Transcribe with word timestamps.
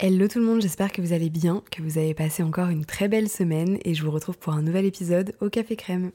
Hello 0.00 0.28
tout 0.28 0.38
le 0.38 0.44
monde, 0.44 0.62
j'espère 0.62 0.92
que 0.92 1.02
vous 1.02 1.12
allez 1.12 1.28
bien, 1.28 1.60
que 1.72 1.82
vous 1.82 1.98
avez 1.98 2.14
passé 2.14 2.44
encore 2.44 2.68
une 2.68 2.84
très 2.84 3.08
belle 3.08 3.28
semaine 3.28 3.78
et 3.84 3.94
je 3.94 4.04
vous 4.04 4.12
retrouve 4.12 4.38
pour 4.38 4.52
un 4.52 4.62
nouvel 4.62 4.84
épisode 4.84 5.34
au 5.40 5.50
Café 5.50 5.74
Crème. 5.74 6.12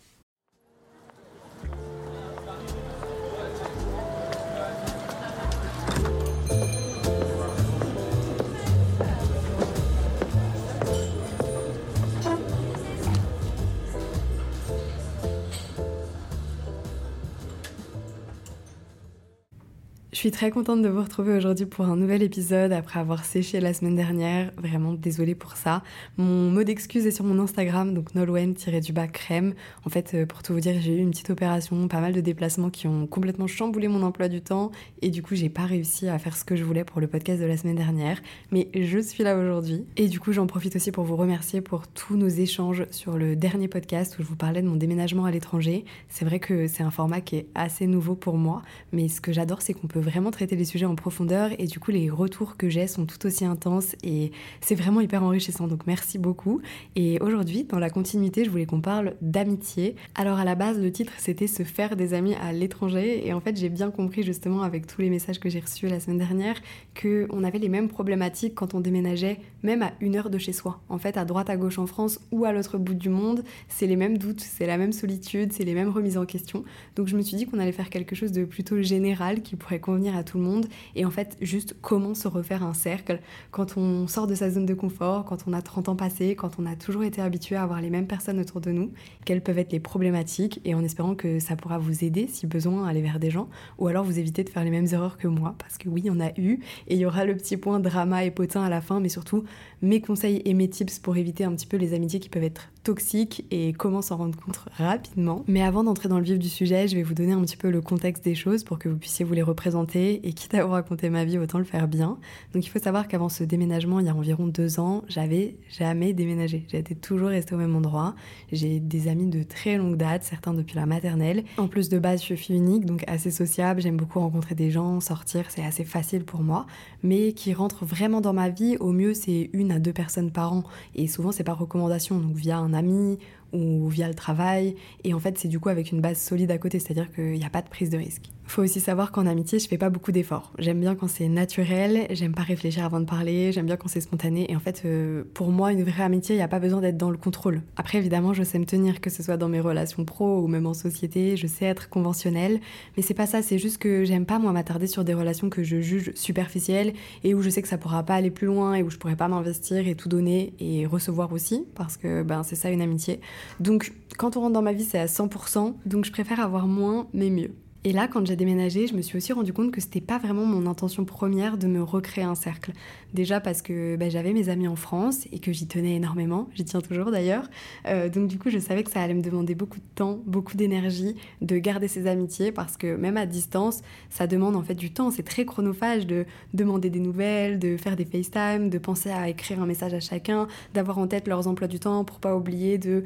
Suis 20.23 20.31
très 20.31 20.51
contente 20.51 20.81
de 20.81 20.87
vous 20.87 21.03
retrouver 21.03 21.35
aujourd'hui 21.35 21.65
pour 21.65 21.83
un 21.83 21.97
nouvel 21.97 22.23
épisode 22.23 22.71
après 22.71 22.97
avoir 22.97 23.25
séché 23.25 23.59
la 23.59 23.73
semaine 23.73 23.97
dernière. 23.97 24.53
Vraiment 24.55 24.93
désolée 24.93 25.35
pour 25.35 25.57
ça. 25.57 25.83
Mon 26.15 26.49
mot 26.49 26.63
d'excuse 26.63 27.05
est 27.05 27.11
sur 27.11 27.25
mon 27.25 27.39
Instagram, 27.39 27.93
donc 27.93 28.15
nolwen-du-bas 28.15 29.07
crème. 29.07 29.53
En 29.85 29.89
fait, 29.89 30.13
euh, 30.13 30.25
pour 30.25 30.41
tout 30.41 30.53
vous 30.53 30.61
dire, 30.61 30.75
j'ai 30.79 30.95
eu 30.95 30.99
une 30.99 31.09
petite 31.09 31.29
opération, 31.29 31.89
pas 31.89 31.99
mal 31.99 32.13
de 32.13 32.21
déplacements 32.21 32.69
qui 32.69 32.87
ont 32.87 33.05
complètement 33.05 33.47
chamboulé 33.47 33.89
mon 33.89 34.01
emploi 34.01 34.29
du 34.29 34.39
temps 34.39 34.71
et 35.01 35.09
du 35.09 35.21
coup, 35.21 35.35
j'ai 35.35 35.49
pas 35.49 35.65
réussi 35.65 36.07
à 36.07 36.17
faire 36.19 36.37
ce 36.37 36.45
que 36.45 36.55
je 36.55 36.63
voulais 36.63 36.85
pour 36.85 37.01
le 37.01 37.07
podcast 37.07 37.41
de 37.41 37.45
la 37.45 37.57
semaine 37.57 37.75
dernière. 37.75 38.21
Mais 38.49 38.69
je 38.73 38.99
suis 38.99 39.25
là 39.25 39.37
aujourd'hui 39.37 39.83
et 39.97 40.07
du 40.07 40.21
coup, 40.21 40.31
j'en 40.31 40.47
profite 40.47 40.77
aussi 40.77 40.93
pour 40.93 41.03
vous 41.03 41.17
remercier 41.17 41.59
pour 41.59 41.85
tous 41.85 42.15
nos 42.15 42.29
échanges 42.29 42.85
sur 42.91 43.17
le 43.17 43.35
dernier 43.35 43.67
podcast 43.67 44.17
où 44.17 44.23
je 44.23 44.27
vous 44.29 44.37
parlais 44.37 44.61
de 44.61 44.69
mon 44.69 44.77
déménagement 44.77 45.25
à 45.25 45.31
l'étranger. 45.31 45.83
C'est 46.07 46.23
vrai 46.23 46.39
que 46.39 46.67
c'est 46.67 46.83
un 46.83 46.91
format 46.91 47.19
qui 47.19 47.35
est 47.35 47.47
assez 47.55 47.87
nouveau 47.87 48.15
pour 48.15 48.37
moi, 48.37 48.61
mais 48.93 49.09
ce 49.09 49.19
que 49.19 49.33
j'adore, 49.33 49.61
c'est 49.61 49.73
qu'on 49.73 49.87
peut 49.87 49.99
vraiment 49.99 50.12
vraiment 50.13 50.29
traiter 50.29 50.55
les 50.55 50.65
sujets 50.65 50.85
en 50.85 50.93
profondeur 50.93 51.49
et 51.57 51.65
du 51.65 51.79
coup 51.79 51.89
les 51.89 52.07
retours 52.11 52.55
que 52.55 52.69
j'ai 52.69 52.85
sont 52.85 53.07
tout 53.07 53.25
aussi 53.25 53.45
intenses 53.45 53.95
et 54.03 54.31
c'est 54.61 54.75
vraiment 54.75 55.01
hyper 55.01 55.23
enrichissant 55.23 55.67
donc 55.67 55.87
merci 55.87 56.19
beaucoup. 56.19 56.61
Et 56.95 57.19
aujourd'hui 57.19 57.63
dans 57.63 57.79
la 57.79 57.89
continuité 57.89 58.45
je 58.45 58.51
voulais 58.51 58.67
qu'on 58.67 58.79
parle 58.79 59.15
d'amitié. 59.21 59.95
Alors 60.13 60.37
à 60.37 60.45
la 60.45 60.53
base 60.53 60.79
le 60.79 60.91
titre 60.91 61.13
c'était 61.17 61.47
se 61.47 61.63
faire 61.63 61.95
des 61.95 62.13
amis 62.13 62.35
à 62.35 62.53
l'étranger 62.53 63.27
et 63.27 63.33
en 63.33 63.41
fait 63.41 63.57
j'ai 63.57 63.69
bien 63.69 63.89
compris 63.89 64.21
justement 64.21 64.61
avec 64.61 64.85
tous 64.85 65.01
les 65.01 65.09
messages 65.09 65.39
que 65.39 65.49
j'ai 65.49 65.59
reçus 65.59 65.87
la 65.87 65.99
semaine 65.99 66.19
dernière 66.19 66.61
que 66.93 67.25
on 67.31 67.43
avait 67.43 67.57
les 67.57 67.69
mêmes 67.69 67.87
problématiques 67.87 68.53
quand 68.53 68.75
on 68.75 68.81
déménageait 68.81 69.39
même 69.63 69.81
à 69.81 69.93
une 69.99 70.15
heure 70.15 70.29
de 70.29 70.37
chez 70.37 70.53
soi. 70.53 70.79
En 70.89 70.99
fait 70.99 71.17
à 71.17 71.25
droite 71.25 71.49
à 71.49 71.57
gauche 71.57 71.79
en 71.79 71.87
France 71.87 72.19
ou 72.31 72.45
à 72.45 72.51
l'autre 72.51 72.77
bout 72.77 72.93
du 72.93 73.09
monde 73.09 73.43
c'est 73.67 73.87
les 73.87 73.95
mêmes 73.95 74.19
doutes, 74.19 74.41
c'est 74.41 74.67
la 74.67 74.77
même 74.77 74.93
solitude, 74.93 75.53
c'est 75.53 75.63
les 75.63 75.73
mêmes 75.73 75.89
remises 75.89 76.19
en 76.19 76.25
question. 76.27 76.63
Donc 76.95 77.07
je 77.07 77.17
me 77.17 77.23
suis 77.23 77.35
dit 77.35 77.47
qu'on 77.47 77.57
allait 77.57 77.71
faire 77.71 77.89
quelque 77.89 78.15
chose 78.15 78.31
de 78.31 78.45
plutôt 78.45 78.79
général 78.83 79.41
qui 79.41 79.55
pourrait 79.55 79.79
convenir 79.79 80.02
à 80.09 80.23
tout 80.23 80.37
le 80.37 80.43
monde 80.43 80.67
et 80.95 81.05
en 81.05 81.11
fait 81.11 81.37
juste 81.41 81.75
comment 81.81 82.13
se 82.13 82.27
refaire 82.27 82.63
un 82.63 82.73
cercle 82.73 83.19
quand 83.51 83.77
on 83.77 84.07
sort 84.07 84.27
de 84.27 84.35
sa 84.35 84.49
zone 84.49 84.65
de 84.65 84.73
confort, 84.73 85.25
quand 85.25 85.45
on 85.47 85.53
a 85.53 85.61
30 85.61 85.89
ans 85.89 85.95
passés, 85.95 86.35
quand 86.35 86.59
on 86.59 86.65
a 86.65 86.75
toujours 86.75 87.03
été 87.03 87.21
habitué 87.21 87.55
à 87.55 87.63
avoir 87.63 87.81
les 87.81 87.89
mêmes 87.89 88.07
personnes 88.07 88.39
autour 88.39 88.61
de 88.61 88.71
nous, 88.71 88.91
quelles 89.25 89.41
peuvent 89.41 89.59
être 89.59 89.71
les 89.71 89.79
problématiques 89.79 90.61
et 90.65 90.75
en 90.75 90.83
espérant 90.83 91.15
que 91.15 91.39
ça 91.39 91.55
pourra 91.55 91.77
vous 91.77 92.03
aider 92.03 92.27
si 92.27 92.47
besoin 92.47 92.85
à 92.85 92.89
aller 92.89 93.01
vers 93.01 93.19
des 93.19 93.31
gens 93.31 93.49
ou 93.77 93.87
alors 93.87 94.03
vous 94.03 94.19
éviter 94.19 94.43
de 94.43 94.49
faire 94.49 94.63
les 94.63 94.71
mêmes 94.71 94.87
erreurs 94.91 95.17
que 95.17 95.27
moi 95.27 95.55
parce 95.57 95.77
que 95.77 95.89
oui, 95.89 96.09
on 96.09 96.19
a 96.19 96.29
eu 96.37 96.59
et 96.87 96.95
il 96.95 96.97
y 96.97 97.05
aura 97.05 97.25
le 97.25 97.35
petit 97.35 97.57
point 97.57 97.79
drama 97.79 98.25
et 98.25 98.31
potin 98.31 98.63
à 98.63 98.69
la 98.69 98.81
fin 98.81 98.99
mais 98.99 99.09
surtout 99.09 99.43
mes 99.81 100.01
conseils 100.01 100.41
et 100.45 100.53
mes 100.53 100.69
tips 100.69 100.99
pour 100.99 101.17
éviter 101.17 101.43
un 101.43 101.51
petit 101.53 101.67
peu 101.67 101.77
les 101.77 101.93
amitiés 101.93 102.19
qui 102.19 102.29
peuvent 102.29 102.43
être 102.43 102.69
toxiques 102.83 103.45
et 103.51 103.73
comment 103.73 104.01
s'en 104.01 104.17
rendre 104.17 104.37
compte 104.37 104.59
rapidement. 104.77 105.43
Mais 105.47 105.61
avant 105.61 105.83
d'entrer 105.83 106.09
dans 106.09 106.19
le 106.19 106.25
vif 106.25 106.37
du 106.37 106.49
sujet, 106.49 106.87
je 106.87 106.95
vais 106.95 107.03
vous 107.03 107.13
donner 107.13 107.31
un 107.31 107.41
petit 107.41 107.57
peu 107.57 107.69
le 107.69 107.81
contexte 107.81 108.23
des 108.23 108.35
choses 108.35 108.63
pour 108.63 108.77
que 108.79 108.89
vous 108.89 108.97
puissiez 108.97 109.25
vous 109.25 109.33
les 109.33 109.41
représenter 109.41 109.92
et 109.95 110.33
quitte 110.33 110.53
à 110.55 110.65
vous 110.65 110.71
raconter 110.71 111.09
ma 111.09 111.25
vie, 111.25 111.37
autant 111.37 111.57
le 111.57 111.63
faire 111.63 111.87
bien. 111.87 112.17
Donc 112.53 112.65
il 112.65 112.69
faut 112.69 112.79
savoir 112.79 113.07
qu'avant 113.07 113.29
ce 113.29 113.43
déménagement, 113.43 113.99
il 113.99 114.05
y 114.05 114.09
a 114.09 114.15
environ 114.15 114.47
deux 114.47 114.79
ans, 114.79 115.03
j'avais 115.07 115.57
jamais 115.69 116.13
déménagé. 116.13 116.65
J'étais 116.67 116.95
toujours 116.95 117.29
restée 117.29 117.55
au 117.55 117.57
même 117.57 117.75
endroit. 117.75 118.15
J'ai 118.51 118.79
des 118.79 119.07
amis 119.07 119.27
de 119.27 119.43
très 119.43 119.77
longue 119.77 119.97
date, 119.97 120.23
certains 120.23 120.53
depuis 120.53 120.75
la 120.75 120.85
maternelle. 120.85 121.43
En 121.57 121.67
plus 121.67 121.89
de 121.89 121.99
base, 121.99 122.23
je 122.25 122.33
suis 122.33 122.53
unique, 122.53 122.85
donc 122.85 123.03
assez 123.07 123.31
sociable. 123.31 123.81
J'aime 123.81 123.97
beaucoup 123.97 124.19
rencontrer 124.19 124.55
des 124.55 124.71
gens, 124.71 124.99
sortir, 124.99 125.45
c'est 125.49 125.63
assez 125.63 125.83
facile 125.83 126.23
pour 126.23 126.41
moi. 126.41 126.65
Mais 127.03 127.33
qui 127.33 127.53
rentre 127.53 127.85
vraiment 127.85 128.21
dans 128.21 128.33
ma 128.33 128.49
vie, 128.49 128.77
au 128.79 128.91
mieux 128.91 129.13
c'est 129.13 129.49
une 129.53 129.71
à 129.71 129.79
deux 129.79 129.93
personnes 129.93 130.31
par 130.31 130.53
an. 130.53 130.63
Et 130.95 131.07
souvent 131.07 131.31
c'est 131.31 131.43
par 131.43 131.57
recommandation, 131.57 132.19
donc 132.19 132.35
via 132.35 132.57
un 132.57 132.73
ami 132.73 133.19
ou 133.53 133.87
via 133.87 134.07
le 134.07 134.15
travail. 134.15 134.75
Et 135.03 135.13
en 135.13 135.19
fait, 135.19 135.37
c'est 135.37 135.47
du 135.47 135.59
coup 135.59 135.69
avec 135.69 135.91
une 135.91 136.01
base 136.01 136.19
solide 136.19 136.51
à 136.51 136.57
côté, 136.57 136.79
c'est-à-dire 136.79 137.11
qu'il 137.13 137.33
n'y 137.33 137.45
a 137.45 137.49
pas 137.49 137.61
de 137.61 137.69
prise 137.69 137.89
de 137.89 137.97
risque. 137.97 138.31
Faut 138.45 138.61
aussi 138.61 138.79
savoir 138.79 139.11
qu'en 139.11 139.25
amitié, 139.25 139.57
je 139.57 139.67
fais 139.67 139.77
pas 139.77 139.89
beaucoup 139.89 140.11
d'efforts. 140.11 140.51
J'aime 140.59 140.79
bien 140.79 140.95
quand 140.95 141.07
c'est 141.07 141.29
naturel, 141.29 142.07
j'aime 142.11 142.33
pas 142.33 142.41
réfléchir 142.41 142.83
avant 142.85 142.99
de 142.99 143.05
parler, 143.05 143.51
j'aime 143.51 143.65
bien 143.65 143.77
quand 143.77 143.87
c'est 143.87 144.01
spontané. 144.01 144.51
Et 144.51 144.55
en 144.55 144.59
fait, 144.59 144.83
euh, 144.85 145.23
pour 145.33 145.49
moi, 145.49 145.71
une 145.71 145.83
vraie 145.83 146.03
amitié, 146.03 146.35
il 146.35 146.39
n'y 146.39 146.43
a 146.43 146.47
pas 146.47 146.59
besoin 146.59 146.81
d'être 146.81 146.97
dans 146.97 147.09
le 147.09 147.17
contrôle. 147.17 147.61
Après, 147.77 147.97
évidemment, 147.97 148.33
je 148.33 148.43
sais 148.43 148.59
me 148.59 148.65
tenir, 148.65 149.01
que 149.01 149.09
ce 149.09 149.23
soit 149.23 149.37
dans 149.37 149.49
mes 149.49 149.59
relations 149.59 150.05
pro 150.05 150.39
ou 150.41 150.47
même 150.47 150.65
en 150.65 150.73
société, 150.73 151.37
je 151.37 151.47
sais 151.47 151.65
être 151.65 151.89
conventionnelle. 151.89 152.59
Mais 152.97 153.03
c'est 153.03 153.13
pas 153.13 153.25
ça, 153.25 153.41
c'est 153.41 153.57
juste 153.57 153.77
que 153.77 154.03
j'aime 154.03 154.25
pas, 154.25 154.39
moi, 154.39 154.51
m'attarder 154.51 154.87
sur 154.87 155.03
des 155.03 155.13
relations 155.13 155.49
que 155.49 155.63
je 155.63 155.79
juge 155.79 156.11
superficielles 156.13 156.93
et 157.23 157.33
où 157.33 157.41
je 157.41 157.49
sais 157.49 157.61
que 157.61 157.67
ça 157.67 157.77
pourra 157.77 158.03
pas 158.03 158.15
aller 158.15 158.31
plus 158.31 158.47
loin 158.47 158.75
et 158.75 158.83
où 158.83 158.89
je 158.89 158.97
pourrais 158.97 159.15
pas 159.15 159.29
m'investir 159.29 159.87
et 159.87 159.95
tout 159.95 160.09
donner 160.09 160.53
et 160.59 160.85
recevoir 160.85 161.31
aussi, 161.31 161.65
parce 161.75 161.97
que 161.97 162.23
ben, 162.23 162.43
c'est 162.43 162.55
ça 162.55 162.69
une 162.69 162.81
amitié. 162.81 163.21
Donc, 163.59 163.93
quand 164.17 164.37
on 164.37 164.41
rentre 164.41 164.53
dans 164.53 164.61
ma 164.61 164.73
vie, 164.73 164.83
c'est 164.83 164.99
à 164.99 165.05
100%, 165.05 165.75
donc 165.85 166.05
je 166.05 166.11
préfère 166.11 166.39
avoir 166.39 166.67
moins, 166.67 167.07
mais 167.13 167.29
mieux. 167.29 167.51
Et 167.85 167.91
là, 167.91 168.07
quand 168.07 168.25
j'ai 168.25 168.37
déménagé, 168.37 168.87
je 168.87 168.95
me 168.95 169.01
suis 169.01 169.17
aussi 169.17 169.33
rendu 169.33 169.51
compte 169.51 169.71
que 169.71 169.81
c'était 169.81 169.99
pas 169.99 170.17
vraiment 170.17 170.45
mon 170.45 170.67
intention 170.67 171.03
première 171.03 171.57
de 171.57 171.67
me 171.67 171.83
recréer 171.83 172.23
un 172.23 172.33
cercle. 172.33 172.71
Déjà 173.13 173.41
parce 173.41 173.61
que 173.61 173.97
bah, 173.97 174.07
j'avais 174.07 174.31
mes 174.31 174.47
amis 174.47 174.69
en 174.69 174.77
France 174.77 175.27
et 175.33 175.39
que 175.39 175.51
j'y 175.51 175.67
tenais 175.67 175.95
énormément, 175.95 176.47
j'y 176.55 176.63
tiens 176.63 176.79
toujours 176.79 177.11
d'ailleurs. 177.11 177.49
Euh, 177.85 178.07
donc 178.07 178.29
du 178.29 178.39
coup, 178.39 178.49
je 178.49 178.57
savais 178.57 178.83
que 178.83 178.91
ça 178.91 179.01
allait 179.01 179.13
me 179.13 179.21
demander 179.21 179.53
beaucoup 179.53 179.79
de 179.79 179.95
temps, 179.95 180.21
beaucoup 180.25 180.55
d'énergie 180.55 181.17
de 181.41 181.57
garder 181.57 181.89
ces 181.89 182.07
amitiés 182.07 182.53
parce 182.53 182.77
que 182.77 182.95
même 182.95 183.17
à 183.17 183.25
distance, 183.25 183.81
ça 184.09 184.27
demande 184.27 184.55
en 184.55 184.63
fait 184.63 184.75
du 184.75 184.93
temps. 184.93 185.11
C'est 185.11 185.23
très 185.23 185.43
chronophage 185.43 186.07
de 186.07 186.25
demander 186.53 186.89
des 186.89 187.01
nouvelles, 187.01 187.59
de 187.59 187.75
faire 187.75 187.97
des 187.97 188.05
FaceTime, 188.05 188.69
de 188.69 188.77
penser 188.77 189.09
à 189.09 189.27
écrire 189.27 189.61
un 189.61 189.65
message 189.65 189.93
à 189.93 189.99
chacun, 189.99 190.47
d'avoir 190.73 190.99
en 190.99 191.07
tête 191.07 191.27
leurs 191.27 191.49
emplois 191.49 191.67
du 191.67 191.81
temps 191.81 192.05
pour 192.05 192.21
pas 192.21 192.33
oublier 192.33 192.77
de 192.77 193.03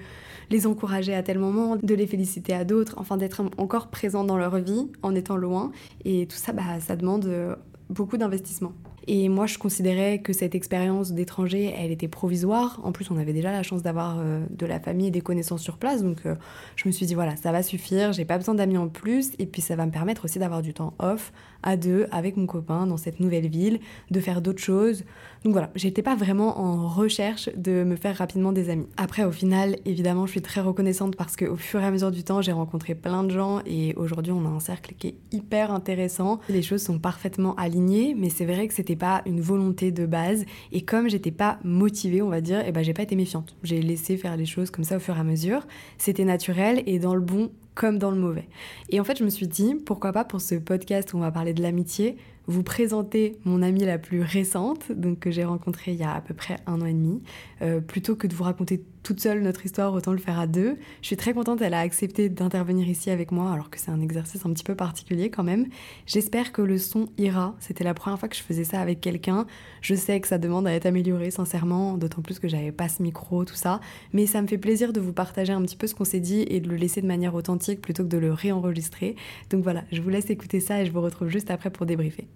les 0.52 0.68
encourager 0.68 1.16
à 1.16 1.24
tel 1.24 1.40
moment, 1.40 1.78
de 1.82 1.96
les 1.96 2.06
féliciter 2.06 2.54
à 2.54 2.64
d'autres, 2.64 2.94
enfin 2.98 3.18
d'être 3.18 3.42
encore 3.58 3.88
présent 3.88 4.24
dans 4.24 4.38
leur 4.38 4.56
vie 4.60 4.67
en 5.02 5.16
étant 5.16 5.38
loin. 5.38 5.72
Et 6.06 6.28
tout 6.28 6.38
ça, 6.38 6.54
bah, 6.54 6.80
ça 6.80 6.96
demande 6.96 7.26
euh, 7.26 7.56
beaucoup 7.90 8.18
d'investissement. 8.18 8.74
Et 9.10 9.30
moi, 9.30 9.46
je 9.46 9.58
considérais 9.58 10.20
que 10.20 10.34
cette 10.34 10.54
expérience 10.54 11.14
d'étranger, 11.14 11.74
elle 11.78 11.92
était 11.92 12.10
provisoire. 12.10 12.82
En 12.84 12.92
plus, 12.92 13.10
on 13.10 13.18
avait 13.18 13.32
déjà 13.32 13.54
la 13.54 13.64
chance 13.64 13.82
d'avoir 13.82 14.18
euh, 14.20 14.46
de 14.50 14.66
la 14.66 14.82
famille 14.82 15.08
et 15.08 15.12
des 15.12 15.22
connaissances 15.22 15.62
sur 15.62 15.78
place. 15.78 16.04
Donc, 16.04 16.26
euh, 16.26 16.36
je 16.76 16.88
me 16.90 16.92
suis 16.92 17.06
dit, 17.06 17.16
voilà, 17.16 17.38
ça 17.38 17.54
va 17.54 17.64
suffire, 17.64 18.12
j'ai 18.12 18.26
pas 18.26 18.38
besoin 18.38 18.56
d'amis 18.56 18.78
en 18.78 18.90
plus. 18.90 19.32
Et 19.40 19.46
puis, 19.46 19.62
ça 19.62 19.78
va 19.78 19.86
me 19.86 19.92
permettre 19.92 20.26
aussi 20.26 20.40
d'avoir 20.40 20.62
du 20.62 20.74
temps 20.74 20.94
off 21.00 21.32
à 21.64 21.78
deux 21.78 22.08
avec 22.12 22.36
mon 22.36 22.46
copain 22.46 22.86
dans 22.86 22.98
cette 22.98 23.22
nouvelle 23.22 23.48
ville, 23.48 23.80
de 24.12 24.20
faire 24.20 24.42
d'autres 24.42 24.62
choses. 24.62 25.04
Donc 25.44 25.54
voilà, 25.54 25.70
j'étais 25.76 26.02
pas 26.02 26.16
vraiment 26.16 26.60
en 26.60 26.90
recherche 26.90 27.50
de 27.56 27.86
me 27.86 27.96
faire 27.96 28.18
rapidement 28.18 28.52
des 28.52 28.70
amis. 28.70 28.88
Après, 28.98 29.24
au 29.24 29.32
final, 29.32 29.78
évidemment, 29.86 30.26
je 30.26 30.32
suis 30.32 30.42
très 30.42 30.62
reconnaissante 30.62 31.16
parce 31.16 31.38
qu'au 31.38 31.56
fur 31.56 31.80
et 31.80 31.86
à 31.86 31.92
mesure 31.92 32.12
du 32.12 32.24
temps, 32.24 32.42
j'ai 32.42 32.52
rencontré 32.52 32.96
plein 32.96 33.24
de 33.24 33.32
gens 33.32 33.62
et 33.66 33.94
aujourd'hui, 33.96 34.34
on 34.34 34.46
a 34.46 34.50
un 34.50 34.60
cercle 34.60 34.96
qui 34.98 35.08
est 35.08 35.16
hyper 35.32 35.72
intéressant. 35.72 36.40
Les 36.50 36.62
choses 36.62 36.82
sont 36.82 37.00
parfaitement 37.00 37.56
alignées, 37.56 38.14
mais 38.18 38.30
c'est 38.30 38.46
vrai 38.46 38.68
que 38.68 38.74
c'était 38.74 38.97
pas 38.98 39.22
une 39.26 39.42
volonté 39.42 39.92
de 39.92 40.06
base. 40.06 40.46
Et 40.72 40.82
comme 40.82 41.10
j'étais 41.10 41.32
pas 41.32 41.60
motivée, 41.64 42.22
on 42.22 42.30
va 42.30 42.42
dire, 42.42 42.60
et 42.60 42.66
eh 42.68 42.72
ben 42.72 42.84
j'ai 42.84 42.94
pas 42.94 43.04
été 43.04 43.16
méfiante. 43.16 43.56
J'ai 43.64 43.82
laissé 43.82 44.18
faire 44.18 44.36
les 44.38 44.46
choses 44.46 44.72
comme 44.72 44.84
ça 44.84 44.98
au 44.98 45.00
fur 45.00 45.16
et 45.16 45.20
à 45.20 45.24
mesure. 45.24 45.66
C'était 45.98 46.26
naturel 46.26 46.84
et 46.86 47.00
dans 47.00 47.16
le 47.16 47.22
bon 47.22 47.52
comme 47.78 48.00
dans 48.00 48.12
le 48.12 48.18
mauvais. 48.18 48.50
Et 48.90 49.00
en 49.00 49.04
fait, 49.04 49.20
je 49.20 49.24
me 49.24 49.30
suis 49.30 49.48
dit, 49.48 49.76
pourquoi 49.76 50.12
pas 50.12 50.26
pour 50.26 50.42
ce 50.42 50.56
podcast 50.56 51.14
où 51.14 51.18
on 51.18 51.22
va 51.22 51.32
parler 51.32 51.54
de 51.54 51.62
l'amitié, 51.62 52.18
vous 52.48 52.64
présenter 52.64 53.38
mon 53.44 53.62
amie 53.62 53.86
la 53.86 53.98
plus 53.98 54.22
récente, 54.22 54.92
donc 54.92 55.20
que 55.20 55.32
j'ai 55.32 55.44
rencontrée 55.44 55.92
il 55.92 55.98
y 55.98 56.04
a 56.04 56.14
à 56.14 56.22
peu 56.22 56.34
près 56.34 56.56
un 56.66 56.82
an 56.82 56.86
et 56.86 56.94
demi, 56.94 57.22
euh, 57.62 57.82
plutôt 57.82 58.16
que 58.16 58.26
de 58.26 58.34
vous 58.34 58.46
raconter 58.46 58.82
toute 59.04 59.20
seule 59.22 59.42
notre 59.42 59.66
histoire, 59.66 59.94
autant 59.94 60.12
le 60.12 60.18
faire 60.18 60.40
à 60.40 60.48
deux. 60.48 60.78
Je 61.02 61.08
suis 61.08 61.16
très 61.16 61.34
contente, 61.34 61.62
elle 61.62 61.74
a 61.74 61.80
accepté 61.80 62.30
d'intervenir 62.30 62.88
ici 62.90 63.10
avec 63.10 63.32
moi, 63.32 63.52
alors 63.52 63.70
que 63.70 63.80
c'est 63.80 63.92
un 63.92 64.02
exercice 64.02 64.46
un 64.46 64.52
petit 64.52 64.64
peu 64.64 64.76
particulier 64.76 65.30
quand 65.30 65.44
même. 65.44 65.68
J'espère 66.06 66.52
que 66.52 66.62
le 66.62 66.78
son 66.78 67.08
ira. 67.18 67.56
C'était 67.60 67.84
la 67.84 67.94
première 67.94 68.20
fois 68.20 68.28
que 68.28 68.36
je 68.36 68.42
faisais 68.42 68.66
ça 68.66 68.82
avec 68.82 69.00
quelqu'un. 69.00 69.46
Je 69.82 69.96
sais 69.96 70.20
que 70.20 70.28
ça 70.28 70.38
demande 70.38 70.68
à 70.68 70.74
être 70.74 70.86
amélioré, 70.86 71.32
sincèrement, 71.32 71.98
d'autant 71.98 72.22
plus 72.22 72.40
que 72.40 72.48
j'avais 72.48 72.74
pas 72.74 72.90
ce 72.90 73.02
micro, 73.02 73.46
tout 73.46 73.56
ça. 73.56 73.80
Mais 74.12 74.26
ça 74.26 74.42
me 74.42 74.48
fait 74.48 74.58
plaisir 74.58 74.92
de 74.92 75.00
vous 75.00 75.14
partager 75.14 75.54
un 75.54 75.62
petit 75.62 75.78
peu 75.78 75.88
ce 75.88 75.96
qu'on 75.96 76.06
s'est 76.06 76.20
dit 76.20 76.46
et 76.48 76.60
de 76.60 76.68
le 76.68 76.76
laisser 76.76 77.02
de 77.02 77.08
manière 77.08 77.36
authentique 77.36 77.67
plutôt 77.76 78.04
que 78.04 78.10
de 78.10 78.18
le 78.18 78.32
réenregistrer. 78.34 79.16
Donc 79.50 79.64
voilà, 79.64 79.84
je 79.92 80.02
vous 80.02 80.10
laisse 80.10 80.30
écouter 80.30 80.60
ça 80.60 80.82
et 80.82 80.86
je 80.86 80.92
vous 80.92 81.02
retrouve 81.02 81.28
juste 81.28 81.52
après 81.52 81.70
pour 81.70 81.86
débriefer. 81.86 82.28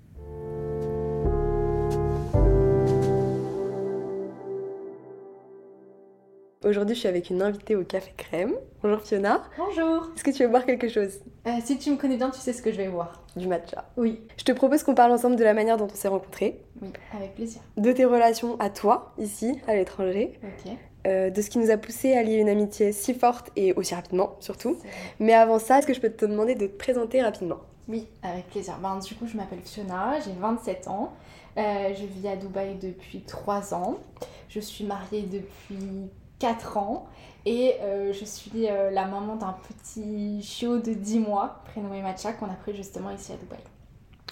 Aujourd'hui, 6.63 6.93
je 6.93 6.99
suis 6.99 7.09
avec 7.09 7.31
une 7.31 7.41
invitée 7.41 7.75
au 7.75 7.83
Café 7.83 8.13
Crème. 8.15 8.53
Bonjour 8.83 9.01
Fiona. 9.01 9.41
Bonjour. 9.57 10.09
Est-ce 10.15 10.23
que 10.23 10.29
tu 10.29 10.43
veux 10.43 10.49
boire 10.49 10.63
quelque 10.65 10.89
chose? 10.89 11.19
Euh, 11.47 11.51
Si 11.65 11.79
tu 11.79 11.89
me 11.89 11.97
connais 11.97 12.17
bien, 12.17 12.29
tu 12.29 12.39
sais 12.39 12.53
ce 12.53 12.61
que 12.61 12.71
je 12.71 12.77
vais 12.77 12.87
boire. 12.87 13.23
du 13.35 13.47
matcha. 13.47 13.89
Oui. 13.97 14.19
Je 14.37 14.43
te 14.43 14.51
propose 14.51 14.83
qu'on 14.83 14.93
parle 14.93 15.11
ensemble 15.11 15.37
de 15.37 15.43
la 15.43 15.55
manière 15.55 15.77
dont 15.77 15.87
on 15.91 15.95
s'est 15.95 16.07
rencontrés, 16.07 16.59
Oui, 16.81 16.89
avec 17.17 17.33
plaisir. 17.33 17.61
de 17.77 17.91
tes 17.91 18.05
relations 18.05 18.59
à 18.59 18.69
toi, 18.69 19.13
ici, 19.17 19.59
à 19.67 19.73
l'étranger, 19.73 20.37
Ok. 20.43 20.73
Euh, 21.07 21.29
de 21.29 21.41
ce 21.41 21.49
qui 21.49 21.57
nous 21.57 21.71
a 21.71 21.77
poussé 21.77 22.13
à 22.13 22.23
lier 22.23 22.35
une 22.35 22.49
amitié 22.49 22.91
si 22.91 23.13
forte 23.13 23.51
et 23.55 23.73
aussi 23.73 23.95
rapidement, 23.95 24.35
surtout. 24.39 24.77
Mais 25.19 25.33
avant 25.33 25.59
ça, 25.59 25.79
est-ce 25.79 25.87
que 25.87 25.93
je 25.93 25.99
peux 25.99 26.11
te 26.11 26.25
demander 26.25 26.55
de 26.55 26.67
te 26.67 26.77
présenter 26.77 27.21
rapidement? 27.21 27.57
Oui, 27.87 28.07
avec 28.23 28.47
plaisir. 28.49 28.77
Ben, 28.81 28.99
du 28.99 29.15
coup, 29.15 29.27
je 29.27 29.35
m'appelle 29.35 29.61
Fiona, 29.63 30.19
j'ai 30.19 30.31
27 30.39 30.87
ans. 30.87 31.13
Euh, 31.57 31.93
je 31.93 32.05
vis 32.05 32.27
à 32.27 32.35
Dubaï 32.35 32.75
depuis 32.75 33.21
3 33.21 33.73
ans. 33.73 33.97
Je 34.47 34.59
suis 34.59 34.85
mariée 34.85 35.23
depuis 35.23 36.09
4 36.39 36.77
ans. 36.77 37.07
Et 37.45 37.73
euh, 37.81 38.13
je 38.13 38.23
suis 38.23 38.67
la 38.91 39.07
maman 39.07 39.35
d'un 39.35 39.55
petit 39.67 40.43
chiot 40.43 40.77
de 40.77 40.93
10 40.93 41.19
mois, 41.19 41.61
prénommé 41.65 42.01
Matcha, 42.03 42.33
qu'on 42.33 42.45
a 42.45 42.53
pris 42.53 42.75
justement 42.75 43.09
ici 43.09 43.31
à 43.31 43.35
Dubaï. 43.35 43.59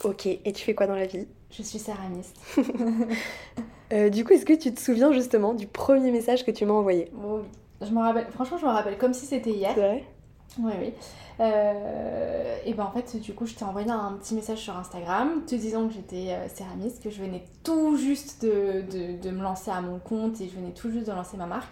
Ok, 0.03 0.27
et 0.27 0.53
tu 0.53 0.63
fais 0.63 0.75
quoi 0.75 0.85
dans 0.87 0.95
la 0.95 1.07
vie? 1.07 1.27
Je 1.51 1.63
suis 1.63 1.79
céramiste. 1.79 2.35
Euh, 3.91 4.09
Du 4.09 4.23
coup, 4.23 4.33
est-ce 4.33 4.45
que 4.45 4.53
tu 4.53 4.71
te 4.71 4.79
souviens 4.79 5.11
justement 5.11 5.55
du 5.55 5.65
premier 5.65 6.11
message 6.11 6.45
que 6.45 6.51
tu 6.51 6.63
m'as 6.63 6.73
envoyé? 6.75 7.09
Oh 7.17 7.39
oui. 7.41 7.47
Je 7.87 7.91
me 7.91 7.99
rappelle, 7.99 8.27
franchement, 8.31 8.57
je 8.57 8.65
me 8.65 8.69
rappelle 8.71 8.97
comme 8.99 9.13
si 9.15 9.25
c'était 9.25 9.49
hier. 9.49 9.71
C'est 9.73 9.79
vrai? 9.81 10.03
Oui, 10.57 10.73
oui. 10.79 10.93
Euh, 11.39 12.57
et 12.65 12.73
ben 12.73 12.83
en 12.83 12.91
fait, 12.91 13.17
du 13.21 13.33
coup, 13.33 13.45
je 13.45 13.53
t'ai 13.53 13.63
envoyé 13.63 13.89
un 13.89 14.13
petit 14.13 14.33
message 14.33 14.57
sur 14.57 14.75
Instagram 14.75 15.43
te 15.45 15.55
disant 15.55 15.87
que 15.87 15.93
j'étais 15.93 16.33
euh, 16.33 16.49
céramiste, 16.49 17.01
que 17.01 17.09
je 17.09 17.21
venais 17.21 17.45
tout 17.63 17.95
juste 17.95 18.43
de, 18.43 18.83
de, 19.21 19.29
me 19.29 19.41
lancer 19.41 19.71
à 19.71 19.79
mon 19.79 19.99
compte 19.99 20.41
et 20.41 20.49
je 20.49 20.55
venais 20.55 20.71
tout 20.71 20.91
juste 20.91 21.07
de 21.07 21.11
lancer 21.13 21.37
ma 21.37 21.45
marque. 21.45 21.71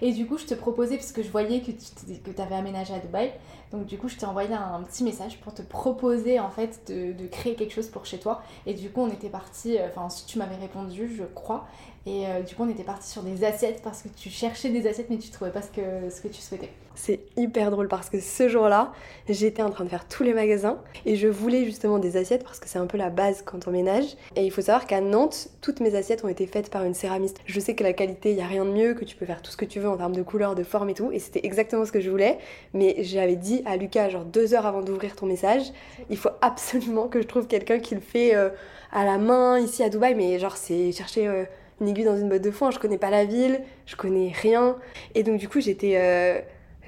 Et 0.00 0.12
du 0.12 0.26
coup, 0.26 0.38
je 0.38 0.46
te 0.46 0.54
proposais, 0.54 0.96
parce 0.96 1.12
que 1.12 1.22
je 1.22 1.30
voyais 1.30 1.60
que 1.60 1.72
tu 1.72 2.40
avais 2.40 2.54
aménagé 2.54 2.94
à 2.94 3.00
Dubaï, 3.00 3.32
donc 3.70 3.86
du 3.86 3.98
coup, 3.98 4.08
je 4.08 4.16
t'ai 4.16 4.24
envoyé 4.24 4.54
un, 4.54 4.82
petit 4.82 5.04
message 5.04 5.38
pour 5.40 5.52
te 5.52 5.62
proposer 5.62 6.40
en 6.40 6.50
fait 6.50 6.80
de, 6.88 7.12
de 7.12 7.26
créer 7.26 7.54
quelque 7.54 7.72
chose 7.72 7.88
pour 7.88 8.06
chez 8.06 8.18
toi. 8.18 8.42
Et 8.66 8.74
du 8.74 8.90
coup, 8.90 9.00
on 9.00 9.10
était 9.10 9.30
parti, 9.30 9.76
euh, 9.76 9.88
enfin, 9.88 10.02
ensuite 10.02 10.26
tu 10.26 10.38
m'avais 10.38 10.56
répondu, 10.56 11.14
je 11.14 11.24
crois. 11.24 11.66
Et 12.06 12.24
du 12.44 12.56
coup, 12.56 12.64
on 12.64 12.68
était 12.68 12.82
parti 12.82 13.08
sur 13.08 13.22
des 13.22 13.44
assiettes 13.44 13.80
parce 13.84 14.02
que 14.02 14.08
tu 14.08 14.28
cherchais 14.28 14.70
des 14.70 14.88
assiettes, 14.88 15.08
mais 15.08 15.18
tu 15.18 15.30
trouvais 15.30 15.52
pas 15.52 15.62
ce 15.62 15.70
que, 15.70 16.10
ce 16.10 16.20
que 16.20 16.26
tu 16.26 16.40
souhaitais. 16.40 16.72
C'est 16.94 17.20
hyper 17.36 17.70
drôle 17.70 17.88
parce 17.88 18.10
que 18.10 18.20
ce 18.20 18.48
jour-là, 18.48 18.92
j'étais 19.28 19.62
en 19.62 19.70
train 19.70 19.84
de 19.84 19.88
faire 19.88 20.06
tous 20.06 20.22
les 20.22 20.34
magasins 20.34 20.78
et 21.06 21.16
je 21.16 21.28
voulais 21.28 21.64
justement 21.64 21.98
des 21.98 22.16
assiettes 22.16 22.44
parce 22.44 22.58
que 22.60 22.68
c'est 22.68 22.78
un 22.78 22.86
peu 22.86 22.98
la 22.98 23.10
base 23.10 23.42
quand 23.42 23.66
on 23.66 23.70
ménage. 23.70 24.16
Et 24.36 24.44
il 24.44 24.50
faut 24.50 24.60
savoir 24.60 24.86
qu'à 24.86 25.00
Nantes, 25.00 25.48
toutes 25.60 25.80
mes 25.80 25.94
assiettes 25.94 26.24
ont 26.24 26.28
été 26.28 26.46
faites 26.46 26.70
par 26.70 26.84
une 26.84 26.94
céramiste. 26.94 27.38
Je 27.46 27.58
sais 27.60 27.74
que 27.74 27.82
la 27.82 27.92
qualité, 27.92 28.30
il 28.30 28.36
n'y 28.36 28.42
a 28.42 28.46
rien 28.46 28.64
de 28.64 28.70
mieux, 28.70 28.94
que 28.94 29.04
tu 29.04 29.16
peux 29.16 29.26
faire 29.26 29.42
tout 29.42 29.50
ce 29.50 29.56
que 29.56 29.64
tu 29.64 29.80
veux 29.80 29.88
en 29.88 29.96
termes 29.96 30.14
de 30.14 30.22
couleur, 30.22 30.54
de 30.54 30.62
forme 30.62 30.90
et 30.90 30.94
tout. 30.94 31.10
Et 31.12 31.18
c'était 31.18 31.40
exactement 31.44 31.84
ce 31.84 31.92
que 31.92 32.00
je 32.00 32.10
voulais. 32.10 32.38
Mais 32.74 32.96
j'avais 33.00 33.36
dit 33.36 33.62
à 33.66 33.76
Lucas, 33.76 34.10
genre 34.10 34.24
deux 34.24 34.54
heures 34.54 34.66
avant 34.66 34.82
d'ouvrir 34.82 35.16
ton 35.16 35.26
message, 35.26 35.72
il 36.10 36.16
faut 36.16 36.30
absolument 36.40 37.08
que 37.08 37.20
je 37.22 37.26
trouve 37.26 37.46
quelqu'un 37.46 37.78
qui 37.78 37.94
le 37.94 38.00
fait 38.00 38.34
euh, 38.34 38.50
à 38.92 39.04
la 39.04 39.18
main 39.18 39.58
ici 39.58 39.82
à 39.82 39.88
Dubaï. 39.88 40.14
Mais 40.14 40.38
genre, 40.38 40.56
c'est 40.56 40.92
chercher. 40.92 41.26
euh, 41.26 41.44
une 41.80 41.88
aiguille 41.88 42.04
dans 42.04 42.16
une 42.16 42.28
botte 42.28 42.42
de 42.42 42.50
foin, 42.52 42.70
je 42.70 42.78
connais 42.78 42.98
pas 42.98 43.10
la 43.10 43.24
ville, 43.24 43.60
je 43.86 43.96
connais 43.96 44.32
rien. 44.40 44.76
Et 45.16 45.24
donc 45.24 45.38
du 45.38 45.48
coup 45.48 45.60
j'étais 45.60 45.94
euh, 45.96 46.38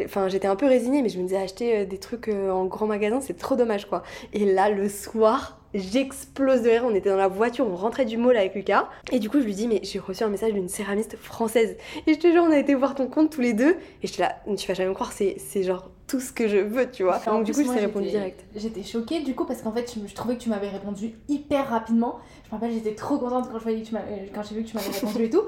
Enfin, 0.02 0.28
j'étais 0.28 0.48
un 0.48 0.56
peu 0.56 0.66
résignée, 0.66 1.02
mais 1.02 1.08
je 1.08 1.18
me 1.18 1.24
disais 1.24 1.36
acheter 1.36 1.78
euh, 1.78 1.84
des 1.84 1.98
trucs 1.98 2.28
euh, 2.28 2.50
en 2.50 2.64
grand 2.66 2.86
magasin, 2.86 3.20
c'est 3.20 3.36
trop 3.36 3.56
dommage 3.56 3.86
quoi. 3.86 4.02
Et 4.32 4.44
là, 4.44 4.70
le 4.70 4.88
soir, 4.88 5.60
j'explose 5.74 6.62
de 6.62 6.70
rire. 6.70 6.84
On 6.86 6.94
était 6.94 7.10
dans 7.10 7.16
la 7.16 7.28
voiture, 7.28 7.66
on 7.68 7.76
rentrait 7.76 8.04
du 8.04 8.16
mall 8.16 8.36
avec 8.36 8.54
Lucas. 8.54 8.88
Et 9.12 9.18
du 9.18 9.28
coup, 9.28 9.40
je 9.40 9.44
lui 9.44 9.54
dis, 9.54 9.68
mais 9.68 9.80
j'ai 9.82 9.98
reçu 9.98 10.24
un 10.24 10.28
message 10.28 10.52
d'une 10.52 10.68
céramiste 10.68 11.16
française. 11.16 11.76
Et 12.06 12.14
je 12.14 12.18
te 12.18 12.30
jure, 12.30 12.42
on 12.42 12.50
a 12.50 12.58
été 12.58 12.74
voir 12.74 12.94
ton 12.94 13.06
compte 13.06 13.30
tous 13.30 13.40
les 13.40 13.52
deux. 13.52 13.76
Et 14.02 14.06
j'étais 14.06 14.22
là, 14.22 14.36
tu 14.56 14.66
vas 14.68 14.74
jamais 14.74 14.88
me 14.88 14.94
croire, 14.94 15.12
c'est 15.12 15.36
c'est 15.38 15.62
genre 15.62 15.90
tout 16.06 16.20
ce 16.20 16.32
que 16.32 16.48
je 16.48 16.58
veux, 16.58 16.90
tu 16.90 17.02
vois. 17.02 17.18
Donc 17.26 17.44
du 17.44 17.52
coup, 17.52 17.62
je 17.62 17.72
t'ai 17.72 17.80
répondu 17.80 18.08
direct. 18.08 18.44
J'étais 18.54 18.82
choquée 18.82 19.20
du 19.20 19.34
coup 19.34 19.44
parce 19.46 19.62
qu'en 19.62 19.72
fait 19.72 19.92
je, 19.94 20.06
je 20.06 20.14
trouvais 20.14 20.36
que 20.36 20.42
tu 20.42 20.48
m'avais 20.48 20.68
répondu 20.68 21.14
hyper 21.28 21.68
rapidement. 21.68 22.18
Je 22.44 22.48
me 22.48 22.60
rappelle 22.60 22.72
j'étais 22.72 22.94
trop 22.94 23.18
contente 23.18 23.48
je 23.52 24.30
quand 24.34 24.42
j'ai 24.42 24.54
vu 24.54 24.64
que 24.64 24.68
tu 24.68 24.76
m'avais 24.76 24.90
répondu 24.90 25.24
et 25.24 25.30
tout. 25.30 25.42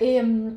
Et, 0.00 0.20
euh, 0.20 0.50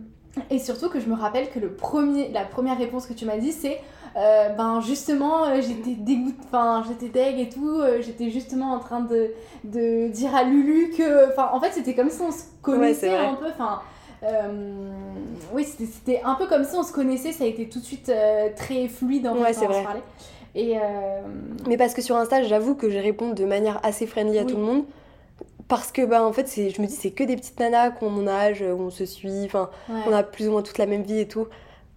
et 0.49 0.59
surtout 0.59 0.89
que 0.89 0.99
je 0.99 1.07
me 1.07 1.15
rappelle 1.15 1.49
que 1.49 1.59
le 1.59 1.71
premier, 1.73 2.29
la 2.31 2.43
première 2.43 2.77
réponse 2.77 3.05
que 3.05 3.13
tu 3.13 3.25
m'as 3.25 3.37
dit 3.37 3.51
c'est 3.51 3.79
euh, 4.17 4.49
ben 4.49 4.79
justement 4.81 5.45
euh, 5.45 5.61
j'étais 5.61 5.95
dégoûtée, 5.97 6.37
enfin 6.47 6.83
j'étais 6.87 7.09
deg 7.09 7.39
et 7.39 7.49
tout, 7.49 7.79
euh, 7.81 8.01
j'étais 8.01 8.29
justement 8.29 8.73
en 8.73 8.79
train 8.79 9.01
de, 9.01 9.31
de 9.63 10.07
dire 10.07 10.33
à 10.35 10.43
Lulu 10.43 10.91
que, 10.97 11.29
enfin 11.31 11.49
en 11.53 11.59
fait 11.59 11.71
c'était 11.73 11.93
comme 11.95 12.09
si 12.09 12.21
on 12.21 12.31
se 12.31 12.43
connaissait 12.61 13.09
un 13.15 13.33
peu, 13.35 13.47
enfin 13.47 13.81
oui 15.53 15.63
c'était- 15.65 15.85
c'était 15.91 16.21
un 16.23 16.35
peu 16.35 16.47
comme 16.47 16.63
si 16.63 16.75
on 16.75 16.83
se 16.83 16.91
connaissait, 16.93 17.31
ça 17.31 17.43
a 17.43 17.47
été 17.47 17.67
tout 17.69 17.79
de 17.79 17.85
suite 17.85 18.11
très 18.55 18.87
fluide 18.87 19.27
en 19.27 19.35
Ouais, 19.37 19.53
fait 19.53 19.59
quand 19.61 19.65
on 19.65 19.69
vrai. 19.69 19.79
se 19.79 19.83
parlait. 19.85 20.03
Et 20.55 20.75
Mais 21.67 21.75
parce 21.77 21.93
que 21.93 22.01
sur 22.01 22.15
Insta, 22.15 22.41
j'avoue 22.43 22.75
que 22.75 22.89
je 22.89 22.97
réponds 22.97 23.31
de 23.31 23.43
manière 23.45 23.79
assez 23.83 24.07
friendly 24.07 24.39
à 24.39 24.43
Oui. 24.43 24.51
tout 24.51 24.57
le 24.57 24.63
monde. 24.63 24.83
Parce 25.67 25.91
que 25.91 26.05
bah 26.05 26.23
en 26.23 26.31
fait, 26.33 26.47
c'est- 26.47 26.69
je 26.69 26.81
me 26.81 26.87
dis 26.87 26.93
c'est 26.93 27.11
que 27.11 27.23
des 27.23 27.35
petites 27.35 27.59
nanas 27.59 27.91
qui 27.91 28.03
ont 28.03 28.09
mon 28.09 28.27
âge, 28.27 28.61
où 28.61 28.81
on 28.81 28.89
se 28.91 29.05
suit, 29.05 29.43
enfin 29.45 29.69
ouais. 29.89 29.95
on 30.07 30.13
a 30.13 30.21
plus 30.23 30.47
ou 30.47 30.51
moins 30.51 30.61
toute 30.61 30.77
la 30.77 30.85
même 30.85 31.01
vie 31.03 31.19
et 31.19 31.27
tout. 31.27 31.47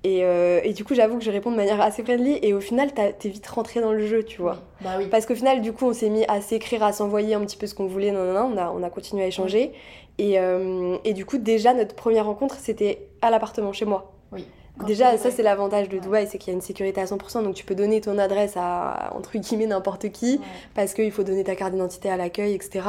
Et, 0.05 0.21
euh, 0.23 0.61
et 0.63 0.73
du 0.75 0.85
coup, 0.85 0.95
j'avoue 0.95 1.19
que 1.19 1.25
je 1.25 1.31
réponds 1.31 1.51
de 1.51 1.57
manière 1.57 1.81
assez 1.81 2.05
friendly. 2.05 2.39
Et 2.43 2.55
au 2.55 2.61
final, 2.61 2.93
t'es 2.93 3.29
vite 3.29 3.47
rentré 3.49 3.81
dans 3.81 3.93
le 3.93 4.07
jeu, 4.07 4.23
tu 4.23 4.41
vois. 4.41 4.53
Oui. 4.53 4.85
Bah 4.85 4.91
oui. 4.99 5.07
Parce 5.11 5.27
qu'au 5.27 5.35
final, 5.35 5.61
du 5.61 5.73
coup, 5.73 5.87
on 5.87 5.93
s'est 5.93 6.09
mis 6.09 6.25
à 6.29 6.41
s'écrire, 6.41 6.85
à 6.85 6.93
s'envoyer 6.93 7.35
un 7.35 7.41
petit 7.41 7.57
peu 7.57 7.67
ce 7.67 7.75
qu'on 7.75 7.87
voulait. 7.87 8.13
Non, 8.13 8.25
non, 8.25 8.33
non, 8.49 8.55
on 8.55 8.57
a, 8.57 8.71
on 8.71 8.83
a 8.85 8.91
continué 8.91 9.25
à 9.25 9.27
échanger. 9.27 9.73
Et, 10.19 10.39
euh, 10.39 10.97
et 11.05 11.15
du 11.15 11.27
coup, 11.27 11.37
déjà, 11.39 11.75
notre 11.75 11.97
première 11.97 12.27
rencontre, 12.27 12.57
c'était 12.61 13.09
à 13.23 13.31
l'appartement 13.31 13.73
chez 13.73 13.87
moi. 13.87 14.13
Quand 14.31 14.39
Déjà, 14.87 15.17
ça, 15.19 15.31
c'est 15.31 15.43
l'avantage 15.43 15.89
de. 15.89 15.99
Dubaï, 15.99 16.27
c'est 16.27 16.39
qu'il 16.39 16.53
y 16.53 16.55
a 16.55 16.57
une 16.57 16.61
sécurité 16.63 17.01
à 17.01 17.05
100%. 17.05 17.43
Donc, 17.43 17.55
tu 17.55 17.65
peux 17.65 17.75
donner 17.75 18.01
ton 18.01 18.17
adresse 18.19 18.55
à, 18.57 19.11
entre 19.17 19.37
guillemets, 19.39 19.67
n'importe 19.67 20.11
qui 20.11 20.37
Ouais. 20.37 20.45
parce 20.75 20.95
qu'il 20.95 21.11
faut 21.11 21.25
donner 21.25 21.45
ta 21.45 21.57
carte 21.57 21.73
d'identité 21.73 22.11
à 22.11 22.17
l'accueil, 22.17 22.55
etc. 22.55 22.81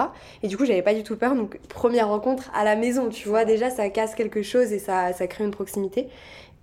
Et 0.44 0.48
du 0.48 0.58
coup, 0.58 0.66
j'avais 0.66 0.82
pas 0.84 0.94
du 0.94 1.04
tout 1.04 1.18
peur. 1.18 1.36
Donc, 1.36 1.58
première 1.68 2.08
rencontre 2.10 2.52
à 2.54 2.64
la 2.64 2.76
maison, 2.76 3.10
tu 3.10 3.28
vois, 3.28 3.46
déjà, 3.46 3.70
ça 3.70 3.90
casse 3.90 4.16
quelque 4.16 4.42
chose 4.44 4.72
et 4.72 4.80
ça, 4.80 5.14
ça 5.14 5.28
crée 5.28 5.44
une 5.44 5.52
proximité. 5.52 6.08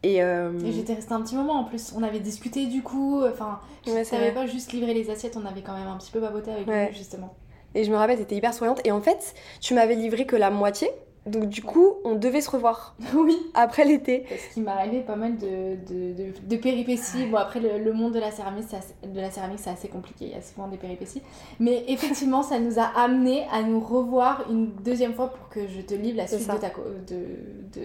Et, 0.02 0.22
euh, 0.22 0.52
Et 0.64 0.72
j'étais 0.72 0.94
restée 0.94 1.12
un 1.14 1.22
petit 1.22 1.34
moment 1.34 1.54
en 1.54 1.64
plus. 1.64 1.92
On 1.98 2.02
avait 2.02 2.20
discuté 2.20 2.66
du 2.66 2.82
coup. 2.82 3.22
Enfin, 3.24 3.58
je 3.86 3.92
Ouais, 3.92 4.04
savais 4.04 4.30
pas 4.30 4.46
juste 4.46 4.72
livrer 4.72 4.94
les 4.94 5.10
assiettes, 5.10 5.36
on 5.36 5.44
avait 5.46 5.62
quand 5.62 5.72
même 5.76 5.88
un 5.88 5.96
petit 5.96 6.12
peu 6.12 6.20
baboté 6.20 6.52
avec 6.52 6.68
Ouais. 6.68 6.88
lui 6.90 6.96
justement. 6.96 7.34
et 7.74 7.82
je 7.84 7.90
me 7.90 7.96
rappelle, 7.96 8.16
t'étais 8.18 8.36
hyper 8.36 8.54
souriante. 8.54 8.80
Et 8.84 8.92
en 8.92 9.00
fait, 9.00 9.34
tu 9.60 9.74
m'avais 9.74 9.94
livré 9.96 10.24
que 10.24 10.36
la 10.36 10.50
moitié. 10.50 10.88
Donc, 11.26 11.48
du 11.48 11.62
coup, 11.62 11.94
on 12.04 12.14
devait 12.14 12.40
se 12.40 12.50
revoir 12.50 12.94
oui. 13.14 13.36
après 13.54 13.84
l'été. 13.84 14.24
Parce 14.28 14.42
qu'il 14.52 14.62
m'est 14.62 14.70
arrivé 14.70 15.00
pas 15.00 15.16
mal 15.16 15.36
de, 15.36 15.76
de, 15.88 16.12
de, 16.14 16.32
de 16.46 16.56
péripéties. 16.56 17.26
Bon, 17.26 17.36
après, 17.38 17.60
le, 17.60 17.78
le 17.82 17.92
monde 17.92 18.12
de 18.12 18.20
la 18.20 18.30
céramique, 18.30 18.66
c'est 18.68 18.76
assez, 18.76 18.94
de 19.06 19.20
la 19.20 19.30
céramique, 19.30 19.58
c'est 19.60 19.70
assez 19.70 19.88
compliqué. 19.88 20.26
Il 20.26 20.30
y 20.30 20.34
a 20.34 20.42
souvent 20.42 20.68
des 20.68 20.76
péripéties. 20.76 21.22
Mais 21.58 21.84
effectivement, 21.88 22.42
ça 22.42 22.58
nous 22.60 22.78
a 22.78 22.84
amené 22.84 23.44
à 23.52 23.62
nous 23.62 23.80
revoir 23.80 24.44
une 24.50 24.72
deuxième 24.84 25.14
fois 25.14 25.32
pour 25.32 25.48
que 25.48 25.66
je 25.66 25.80
te 25.80 25.94
livre 25.94 26.16
la 26.16 26.26
suite 26.26 26.46
de 26.46 26.56
ta, 26.58 26.70
de, 27.08 27.80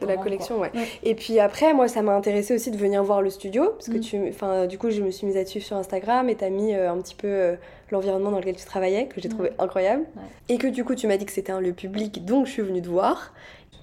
de, 0.00 0.06
la 0.06 0.16
collection, 0.16 0.58
ouais. 0.60 0.70
Et 1.04 1.14
puis 1.14 1.38
après, 1.40 1.72
moi, 1.72 1.88
ça 1.88 2.02
m'a 2.02 2.12
intéressé 2.14 2.54
aussi 2.54 2.70
de 2.70 2.76
venir 2.76 3.02
voir 3.04 3.22
le 3.22 3.30
studio, 3.30 3.70
parce 3.70 3.88
que 3.88 3.96
Mm. 3.98 4.00
tu, 4.00 4.28
enfin, 4.28 4.66
du 4.66 4.78
coup, 4.78 4.90
je 4.90 5.00
me 5.00 5.10
suis 5.10 5.26
mise 5.26 5.36
à 5.36 5.44
te 5.44 5.48
suivre 5.50 5.64
sur 5.64 5.76
Instagram 5.76 6.28
et 6.28 6.34
t'as 6.34 6.50
mis 6.50 6.74
euh, 6.74 6.90
un 6.90 6.98
petit 6.98 7.14
peu 7.14 7.28
euh, 7.28 7.56
l'environnement 7.90 8.30
dans 8.30 8.38
lequel 8.38 8.56
tu 8.56 8.64
travaillais, 8.64 9.06
que 9.06 9.20
j'ai 9.20 9.28
trouvé 9.28 9.50
incroyable, 9.58 10.04
Ouais. 10.16 10.22
et 10.48 10.58
que 10.58 10.66
du 10.66 10.84
coup, 10.84 10.94
tu 10.94 11.06
m'as 11.06 11.16
dit 11.16 11.24
que 11.24 11.32
c'était 11.32 11.52
un 11.52 11.60
lieu 11.60 11.72
public, 11.72 12.24
donc 12.24 12.46
je 12.46 12.52
suis 12.52 12.62
venue 12.62 12.82
te 12.82 12.88
voir. 12.88 13.32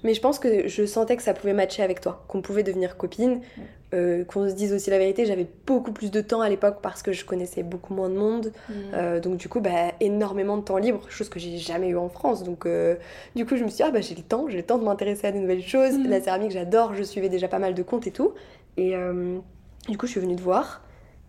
Mais 0.02 0.12
je 0.12 0.20
pense 0.20 0.38
que 0.38 0.68
je 0.68 0.84
sentais 0.84 1.16
que 1.16 1.22
ça 1.22 1.32
pouvait 1.32 1.54
matcher 1.54 1.82
avec 1.82 2.02
toi, 2.02 2.22
qu'on 2.28 2.42
pouvait 2.42 2.62
devenir 2.62 2.98
copine, 2.98 3.40
euh, 3.94 4.24
qu'on 4.24 4.48
se 4.48 4.54
dise 4.54 4.72
aussi 4.72 4.90
la 4.90 4.98
vérité. 4.98 5.24
J'avais 5.24 5.46
beaucoup 5.66 5.92
plus 5.92 6.10
de 6.10 6.20
temps 6.20 6.40
à 6.40 6.48
l'époque 6.48 6.78
parce 6.82 7.02
que 7.02 7.12
je 7.12 7.24
connaissais 7.24 7.62
beaucoup 7.62 7.94
moins 7.94 8.08
de 8.08 8.16
monde. 8.16 8.52
Mm. 8.68 8.72
Euh, 8.94 9.20
donc 9.20 9.36
du 9.36 9.48
coup, 9.48 9.60
bah, 9.60 9.92
énormément 10.00 10.56
de 10.56 10.62
temps 10.62 10.78
libre, 10.78 11.00
chose 11.08 11.28
que 11.28 11.38
j'ai 11.38 11.58
jamais 11.58 11.88
eu 11.88 11.96
en 11.96 12.08
France. 12.08 12.42
Donc 12.42 12.66
euh, 12.66 12.96
du 13.36 13.46
coup, 13.46 13.56
je 13.56 13.62
me 13.64 13.68
suis 13.68 13.76
dit, 13.76 13.82
ah 13.84 13.90
bah 13.90 14.00
j'ai 14.00 14.14
le 14.14 14.22
temps, 14.22 14.46
j'ai 14.48 14.58
le 14.58 14.62
temps 14.64 14.78
de 14.78 14.84
m'intéresser 14.84 15.28
à 15.28 15.32
de 15.32 15.38
nouvelles 15.38 15.62
choses. 15.62 15.96
Mhm. 15.98 16.08
La 16.08 16.20
céramique, 16.20 16.50
j'adore, 16.50 16.94
je 16.94 17.02
suivais 17.02 17.28
déjà 17.28 17.48
pas 17.48 17.58
mal 17.58 17.74
de 17.74 17.82
comptes 17.82 18.06
et 18.06 18.12
tout. 18.12 18.32
Et 18.76 18.94
du 19.88 19.96
coup, 19.96 20.06
je 20.06 20.12
suis 20.12 20.20
venue 20.20 20.34
te 20.34 20.42
voir. 20.42 20.82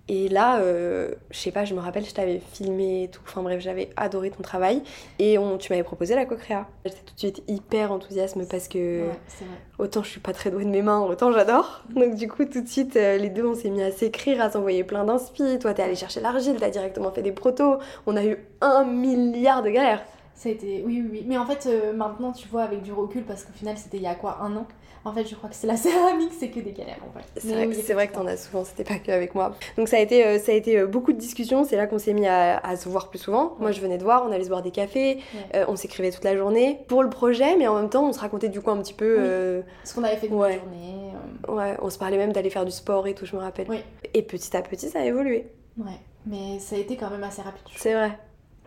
Et 0.08 0.30
là, 0.30 0.60
euh, 0.60 1.16
je 1.32 1.40
sais 1.40 1.52
pas, 1.52 1.66
je 1.66 1.74
me 1.74 1.80
rappelle, 1.80 2.06
je 2.06 2.14
t'avais 2.14 2.40
filmé 2.54 3.04
et 3.04 3.08
tout. 3.08 3.22
Enfin 3.26 3.42
bref, 3.42 3.60
j'avais 3.60 3.90
adoré 3.98 4.30
ton 4.30 4.44
travail. 4.44 4.84
Et 5.18 5.40
on, 5.40 5.58
tu 5.58 5.72
m'avais 5.72 5.84
proposé 5.84 6.14
la 6.14 6.26
co-créa. 6.26 6.68
J'étais 6.86 7.00
tout 7.06 7.14
de 7.16 7.20
suite 7.20 7.44
hyper 7.48 7.92
enthousiasme 7.92 8.46
parce 8.46 8.68
que 8.68 9.08
Ouais, 9.08 9.48
autant 9.80 10.04
je 10.04 10.10
suis 10.10 10.20
pas 10.20 10.32
très 10.32 10.52
douée 10.52 10.64
de 10.66 10.70
mes 10.70 10.84
mains, 10.84 11.02
autant 11.02 11.32
j'adore. 11.32 11.84
Donc 11.90 12.16
du 12.16 12.28
coup, 12.28 12.46
tout 12.46 12.62
de 12.62 12.68
suite, 12.68 12.96
euh, 12.98 13.18
les 13.18 13.30
deux, 13.30 13.46
on 13.46 13.56
s'est 13.56 13.72
mis 13.72 13.82
à 13.82 13.92
s'écrire, 13.92 14.42
à 14.42 14.52
s'envoyer 14.52 14.84
plein 14.84 15.06
d'inspi. 15.06 15.58
Toi, 15.60 15.74
t'es 15.74 15.82
allé 15.82 15.96
chercher 15.96 16.22
l'argile, 16.22 16.58
t'as 16.60 16.70
directement 16.70 17.12
fait 17.12 17.24
des 17.24 17.32
protos. 17.32 17.80
On 18.06 18.16
a 18.16 18.24
eu 18.24 18.38
un 18.62 18.84
milliard 18.86 19.64
de 19.64 19.70
galères. 19.72 20.04
Ça 20.36 20.50
a 20.50 20.52
été... 20.52 20.84
Oui, 20.86 21.02
oui, 21.02 21.10
oui. 21.12 21.24
Mais 21.26 21.38
en 21.38 21.46
fait, 21.46 21.66
euh, 21.66 21.94
maintenant, 21.94 22.34
tu 22.34 22.48
vois, 22.50 22.64
avec 22.64 22.82
du 22.82 22.92
recul, 22.92 23.24
parce 23.24 23.46
qu'au 23.46 23.54
final, 23.54 23.78
c'était 23.78 23.98
il 23.98 24.04
y 24.04 24.08
a 24.08 24.16
quoi 24.16 24.40
Un 24.42 24.56
an 24.58 24.68
En 25.06 25.14
fait, 25.14 25.24
je 25.26 25.36
crois 25.36 25.50
que 25.50 25.56
c'est 25.56 25.68
la 25.68 25.78
céramique, 25.78 26.32
c'est 26.38 26.50
que 26.50 26.60
des 26.60 26.72
galères, 26.72 26.98
en 27.08 27.18
fait. 27.18 27.26
C'est 27.40 27.54
vrai, 27.54 27.68
oui, 27.68 27.76
vrai 27.94 28.08
que 28.08 28.14
t'en 28.16 28.26
as 28.26 28.38
souvent, 28.38 28.66
c'était 28.66 28.84
pas 28.84 28.98
que 28.98 29.12
avec 29.12 29.36
moi. 29.36 29.56
Donc 29.78 29.88
ça 29.88 29.98
a 29.98 30.00
été, 30.00 30.26
euh, 30.26 30.40
ça 30.40 30.52
a 30.52 30.56
été 30.56 30.80
euh, 30.80 30.88
beaucoup 30.88 31.14
de 31.14 31.18
discussions, 31.20 31.64
c'est 31.64 31.76
là 31.78 31.86
qu'on 31.88 32.00
s'est 32.00 32.14
mis 32.14 32.26
à, 32.28 32.58
à 32.58 32.76
se 32.76 32.90
voir 32.90 33.10
plus 33.10 33.20
souvent. 33.20 33.56
Moi 33.60 33.72
je 33.72 33.80
venais 33.82 33.98
de 34.00 34.04
voir, 34.04 34.26
on 34.28 34.32
allait 34.32 34.44
se 34.46 34.50
boire 34.50 34.64
des 34.64 34.72
cafés, 34.72 35.18
Ouais. 35.18 35.22
euh, 35.62 35.66
on 35.68 35.76
s'écrivait 35.76 36.10
toute 36.12 36.24
la 36.24 36.36
journée 36.36 36.80
pour 36.88 37.04
le 37.04 37.10
projet, 37.10 37.56
mais 37.56 37.68
en 37.68 37.76
même 37.76 37.90
temps 37.90 38.08
on 38.10 38.14
se 38.14 38.20
racontait 38.20 38.50
du 38.50 38.62
coup 38.62 38.72
un 38.72 38.78
petit 38.82 38.94
peu... 38.96 39.16
Oui. 39.18 39.24
euh, 39.28 39.62
Ce 39.84 39.94
qu'on 39.94 40.04
avait 40.04 40.18
fait 40.18 40.28
Ouais. 40.28 40.54
la 40.56 40.60
journée. 40.60 41.12
ouais, 41.50 41.78
on 41.82 41.90
se 41.92 41.98
parlait 42.00 42.18
même 42.18 42.34
d'aller 42.34 42.50
faire 42.50 42.66
du 42.66 42.72
sport 42.72 43.06
et 43.08 43.14
tout, 43.14 43.26
je 43.28 43.36
me 43.36 43.42
rappelle. 43.42 43.68
Oui. 43.70 43.78
Et 44.16 44.24
petit 44.24 44.58
à 44.58 44.62
petit 44.64 44.90
ça 44.90 45.00
a 45.02 45.06
évolué. 45.06 45.48
Ouais. 45.78 46.00
Mais 46.26 46.58
ça 46.60 46.76
a 46.76 46.80
été 46.80 46.98
quand 46.98 47.12
même 47.12 47.24
assez 47.24 47.44
rapide. 47.44 47.62
C'est 47.78 47.94
vrai, 47.94 48.18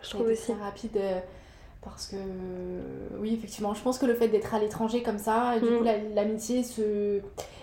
je 0.01 0.07
Ça 0.07 0.15
trouve 0.17 0.27
aussi. 0.29 0.53
rapide 0.53 0.97
parce 1.81 2.07
que, 2.07 2.15
oui, 3.19 3.33
effectivement, 3.33 3.73
je 3.73 3.81
pense 3.81 3.97
que 3.97 4.05
le 4.05 4.13
fait 4.15 4.27
d'être 4.27 4.53
à 4.53 4.59
l'étranger 4.59 5.01
comme 5.03 5.17
ça, 5.17 5.57
du 5.59 5.69
Mm. 5.69 5.77
coup, 5.77 5.83
la- 5.83 5.97
l'amitié 6.15 6.63
se 6.63 7.21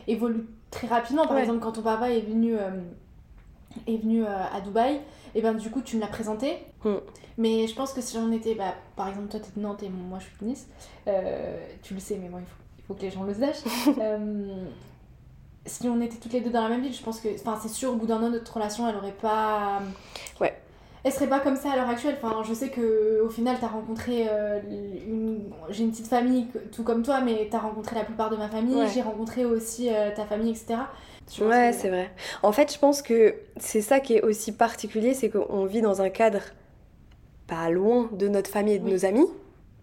évolue 0.08 0.46
très 0.70 0.86
rapidement. 0.86 1.26
Par 1.26 1.36
Ouais. 1.36 1.42
exemple, 1.42 1.60
quand 1.60 1.72
ton 1.72 1.82
papa 1.82 2.10
est 2.10 2.20
venu, 2.22 2.56
euh, 2.56 2.70
est 3.86 3.96
venu 3.98 4.24
euh, 4.24 4.28
à 4.52 4.60
Dubaï, 4.62 5.00
et 5.34 5.42
ben 5.42 5.52
du 5.54 5.70
coup, 5.70 5.82
tu 5.82 5.96
me 5.96 6.00
l'as 6.00 6.06
présenté. 6.06 6.58
Mm. 6.84 6.94
Mais 7.38 7.66
je 7.66 7.74
pense 7.74 7.92
que 7.92 8.00
si 8.00 8.16
on 8.16 8.32
était, 8.32 8.54
bah, 8.54 8.74
par 8.96 9.08
exemple, 9.08 9.28
toi, 9.28 9.40
t'es 9.40 9.50
de 9.54 9.60
Nantes 9.62 9.82
et 9.82 9.90
moi, 9.90 10.18
je 10.18 10.24
suis 10.24 10.36
de 10.40 10.44
Nice, 10.46 10.66
euh, 11.06 11.58
tu 11.82 11.92
le 11.92 12.00
sais, 12.00 12.16
mais 12.16 12.28
bon, 12.30 12.38
il 12.38 12.46
faut, 12.46 12.62
il 12.78 12.84
faut 12.84 12.94
que 12.94 13.02
les 13.02 13.10
gens 13.10 13.24
le 13.24 13.34
sachent. 13.34 13.64
Euh, 14.00 14.64
si 15.66 15.88
on 15.88 16.00
était 16.00 16.16
toutes 16.16 16.32
les 16.32 16.40
deux 16.40 16.50
dans 16.50 16.62
la 16.62 16.68
même 16.68 16.80
ville, 16.82 16.94
je 16.94 17.02
pense 17.02 17.20
que, 17.20 17.28
enfin, 17.34 17.58
c'est 17.60 17.68
sûr, 17.68 17.90
au 17.92 17.96
bout 17.96 18.06
d'un 18.06 18.22
an, 18.22 18.30
notre 18.30 18.54
relation, 18.54 18.88
elle 18.88 18.96
aurait 18.96 19.10
pas. 19.20 19.82
Ouais. 20.40 20.56
Elle 21.06 21.12
serait 21.12 21.28
pas 21.28 21.38
comme 21.38 21.54
ça 21.54 21.70
à 21.70 21.76
l'heure 21.76 21.88
actuelle. 21.88 22.16
Enfin, 22.20 22.42
je 22.42 22.52
sais 22.52 22.68
que 22.68 23.20
au 23.24 23.28
final, 23.28 23.56
t'as 23.60 23.68
rencontré 23.68 24.26
euh, 24.28 24.58
une. 25.06 25.50
J'ai 25.70 25.84
une 25.84 25.92
petite 25.92 26.08
famille, 26.08 26.48
tout 26.72 26.82
comme 26.82 27.04
toi, 27.04 27.20
mais 27.20 27.46
t'as 27.48 27.60
rencontré 27.60 27.94
la 27.94 28.02
plupart 28.04 28.28
de 28.28 28.36
ma 28.36 28.48
famille. 28.48 28.74
Ouais. 28.74 28.88
J'ai 28.92 29.02
rencontré 29.02 29.44
aussi 29.44 29.88
euh, 29.88 30.10
ta 30.14 30.24
famille, 30.26 30.50
etc. 30.50 30.80
Ouais, 31.40 31.70
que- 31.70 31.76
c'est 31.76 31.90
vrai. 31.90 32.10
En 32.42 32.50
fait, 32.50 32.72
je 32.72 32.78
pense 32.80 33.02
que 33.02 33.36
c'est 33.56 33.82
ça 33.82 34.00
qui 34.00 34.14
est 34.16 34.22
aussi 34.22 34.50
particulier, 34.50 35.14
c'est 35.14 35.30
qu'on 35.30 35.64
vit 35.64 35.80
dans 35.80 36.02
un 36.02 36.08
cadre 36.10 36.40
pas 37.46 37.70
loin 37.70 38.08
de 38.12 38.26
notre 38.26 38.50
famille 38.50 38.74
et 38.74 38.78
de 38.80 38.84
Oui. 38.86 38.92
nos 38.92 39.04
amis, 39.04 39.26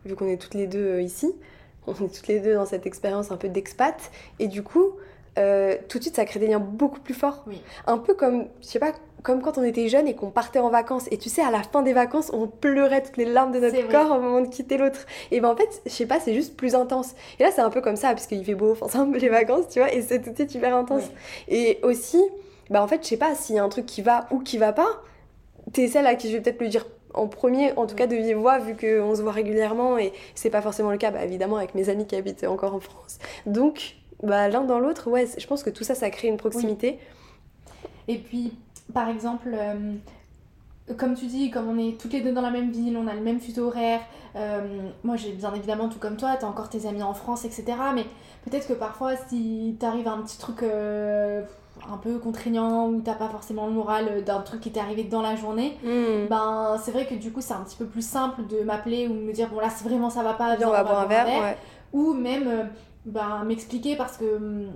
vu 0.05 0.15
qu'on 0.15 0.27
est 0.27 0.35
toutes 0.41 0.55
les 0.55 0.67
deux 0.67 0.85
euh, 0.95 1.01
ici. 1.01 1.33
On 1.87 1.93
est 1.93 2.13
toutes 2.13 2.27
les 2.27 2.41
deux 2.41 2.53
dans 2.55 2.65
cette 2.65 2.85
expérience 2.85 3.31
un 3.31 3.37
peu 3.37 3.47
d'expat. 3.47 3.95
Et 4.39 4.47
du 4.47 4.61
coup, 4.61 4.91
euh, 5.37 5.77
tout 5.87 5.99
de 5.99 6.03
suite, 6.03 6.17
ça 6.17 6.25
crée 6.25 6.39
des 6.41 6.47
liens 6.47 6.59
beaucoup 6.59 6.99
plus 6.99 7.13
forts. 7.13 7.43
Oui. 7.47 7.61
Un 7.87 7.97
peu 7.97 8.13
comme, 8.13 8.47
je 8.61 8.67
sais 8.67 8.79
pas, 8.79 8.91
comme 9.23 9.41
quand 9.41 9.57
on 9.57 9.63
était 9.63 9.87
jeune 9.87 10.07
et 10.07 10.15
qu'on 10.15 10.29
partait 10.29 10.59
en 10.59 10.69
vacances. 10.69 11.07
Et 11.09 11.17
tu 11.17 11.29
sais, 11.29 11.41
à 11.41 11.49
la 11.49 11.63
fin 11.63 11.81
des 11.81 11.93
vacances, 11.93 12.29
on 12.33 12.47
pleurait 12.47 13.01
toutes 13.01 13.17
les 13.17 13.25
larmes 13.25 13.51
de 13.53 13.59
notre 13.59 13.87
corps 13.89 14.17
au 14.17 14.21
moment 14.21 14.41
de 14.41 14.47
quitter 14.47 14.77
l'autre. 14.77 15.05
Et 15.31 15.39
ben 15.39 15.49
en 15.49 15.55
fait, 15.55 15.81
je 15.85 15.91
sais 15.91 16.05
pas, 16.05 16.19
c'est 16.19 16.33
juste 16.33 16.55
plus 16.57 16.75
intense. 16.75 17.15
Et 17.39 17.43
là, 17.43 17.49
c'est 17.51 17.61
un 17.61 17.69
peu 17.69 17.81
comme 17.81 17.95
ça, 17.95 18.09
parce 18.09 18.27
qu'il 18.27 18.43
fait 18.43 18.53
beau, 18.55 18.73
enfin, 18.73 18.87
c'est 18.89 18.97
un 18.97 19.09
peu 19.09 19.17
les 19.17 19.29
vacances, 19.29 19.69
tu 19.69 19.79
vois, 19.79 19.91
et 19.93 20.01
c'est 20.01 20.21
tout 20.21 20.29
de 20.31 20.35
suite 20.35 20.53
hyper 20.53 20.75
intense. 20.75 21.03
Oui. 21.47 21.55
Et 21.55 21.79
aussi, 21.83 22.21
bah 22.69 22.83
en 22.83 22.87
fait, 22.87 23.01
je 23.03 23.07
sais 23.07 23.17
pas 23.17 23.33
s'il 23.33 23.55
y 23.55 23.59
a 23.59 23.63
un 23.63 23.69
truc 23.69 23.85
qui 23.85 24.01
va 24.01 24.27
ou 24.29 24.39
qui 24.39 24.57
va 24.57 24.73
pas, 24.73 25.01
t'es 25.71 25.87
celle 25.87 26.05
à 26.05 26.15
qui 26.15 26.29
je 26.29 26.37
vais 26.37 26.41
peut-être 26.43 26.61
le 26.61 26.67
dire 26.67 26.85
en 27.13 27.27
premier, 27.27 27.71
en 27.73 27.85
tout 27.85 27.93
Oui. 27.93 27.99
cas 27.99 28.07
de 28.07 28.15
vive 28.15 28.37
voix, 28.37 28.57
vu 28.59 28.75
qu'on 28.75 29.15
se 29.15 29.21
voit 29.21 29.31
régulièrement 29.31 29.97
et 29.97 30.11
c'est 30.35 30.49
pas 30.49 30.61
forcément 30.61 30.91
le 30.91 30.97
cas, 30.97 31.11
bah, 31.11 31.23
évidemment, 31.23 31.57
avec 31.57 31.75
mes 31.75 31.87
amis 31.89 32.05
qui 32.07 32.15
habitent 32.15 32.43
encore 32.43 32.73
en 32.75 32.79
France. 32.79 33.19
Donc, 33.45 33.95
bah, 34.21 34.49
l'un 34.49 34.61
dans 34.61 34.79
l'autre, 34.79 35.09
ouais, 35.09 35.27
je 35.37 35.47
pense 35.47 35.63
que 35.63 35.69
tout 35.69 35.83
ça, 35.83 35.95
ça 35.95 36.09
crée 36.09 36.27
une 36.27 36.37
proximité. 36.37 36.99
Et 38.07 38.17
puis, 38.17 38.53
par 38.93 39.09
exemple, 39.09 39.49
euh, 39.53 39.93
comme 40.97 41.15
tu 41.15 41.25
dis, 41.27 41.49
comme 41.49 41.69
on 41.69 41.77
est 41.77 41.99
toutes 41.99 42.13
les 42.13 42.21
deux 42.21 42.33
dans 42.33 42.41
la 42.41 42.51
même 42.51 42.71
ville, 42.71 42.97
on 42.97 43.07
a 43.07 43.13
le 43.13 43.21
même 43.21 43.39
fuseau 43.39 43.67
horaire, 43.67 44.01
euh, 44.35 44.61
moi 45.03 45.15
j'ai 45.15 45.31
bien 45.31 45.53
évidemment 45.53 45.87
tout 45.89 45.99
comme 45.99 46.17
toi, 46.17 46.35
t'as 46.39 46.47
encore 46.47 46.69
tes 46.69 46.85
amis 46.87 47.03
en 47.03 47.13
France, 47.13 47.45
etc. 47.45 47.65
Mais 47.95 48.03
peut-être 48.45 48.67
que 48.67 48.73
parfois, 48.73 49.15
si 49.29 49.77
t'arrive 49.79 50.07
un 50.07 50.17
petit 50.21 50.37
truc 50.37 50.61
euh, 50.63 51.41
un 51.91 51.97
peu 51.97 52.19
contraignant 52.19 52.87
ou 52.89 53.01
t'as 53.01 53.15
pas 53.15 53.29
forcément 53.29 53.65
le 53.67 53.73
moral 53.73 54.23
d'un 54.25 54.41
truc 54.41 54.59
qui 54.61 54.71
t'est 54.71 54.79
arrivé 54.79 55.03
dans 55.05 55.21
la 55.21 55.35
journée, 55.35 55.77
Hmm. 55.83 56.27
ben 56.29 56.77
c'est 56.83 56.91
vrai 56.91 57.05
que 57.07 57.15
du 57.15 57.31
coup 57.31 57.41
c'est 57.41 57.53
un 57.53 57.61
petit 57.63 57.77
peu 57.77 57.85
plus 57.85 58.05
simple 58.05 58.45
de 58.47 58.63
m'appeler 58.63 59.07
ou 59.07 59.13
de 59.13 59.19
me 59.21 59.31
dire 59.33 59.49
bon 59.49 59.59
là 59.59 59.69
c'est 59.69 59.87
vraiment 59.87 60.09
ça 60.09 60.21
va 60.21 60.33
pas, 60.33 60.55
Viens, 60.55 60.67
on 60.67 60.71
va 60.71 60.83
boire 60.83 60.99
un 61.01 61.05
verre. 61.07 61.25
ouais. 61.27 61.57
ou 61.93 62.13
même 62.13 62.69
ben, 63.05 63.43
m'expliquer 63.45 63.95
parce 63.95 64.17
que 64.17 64.67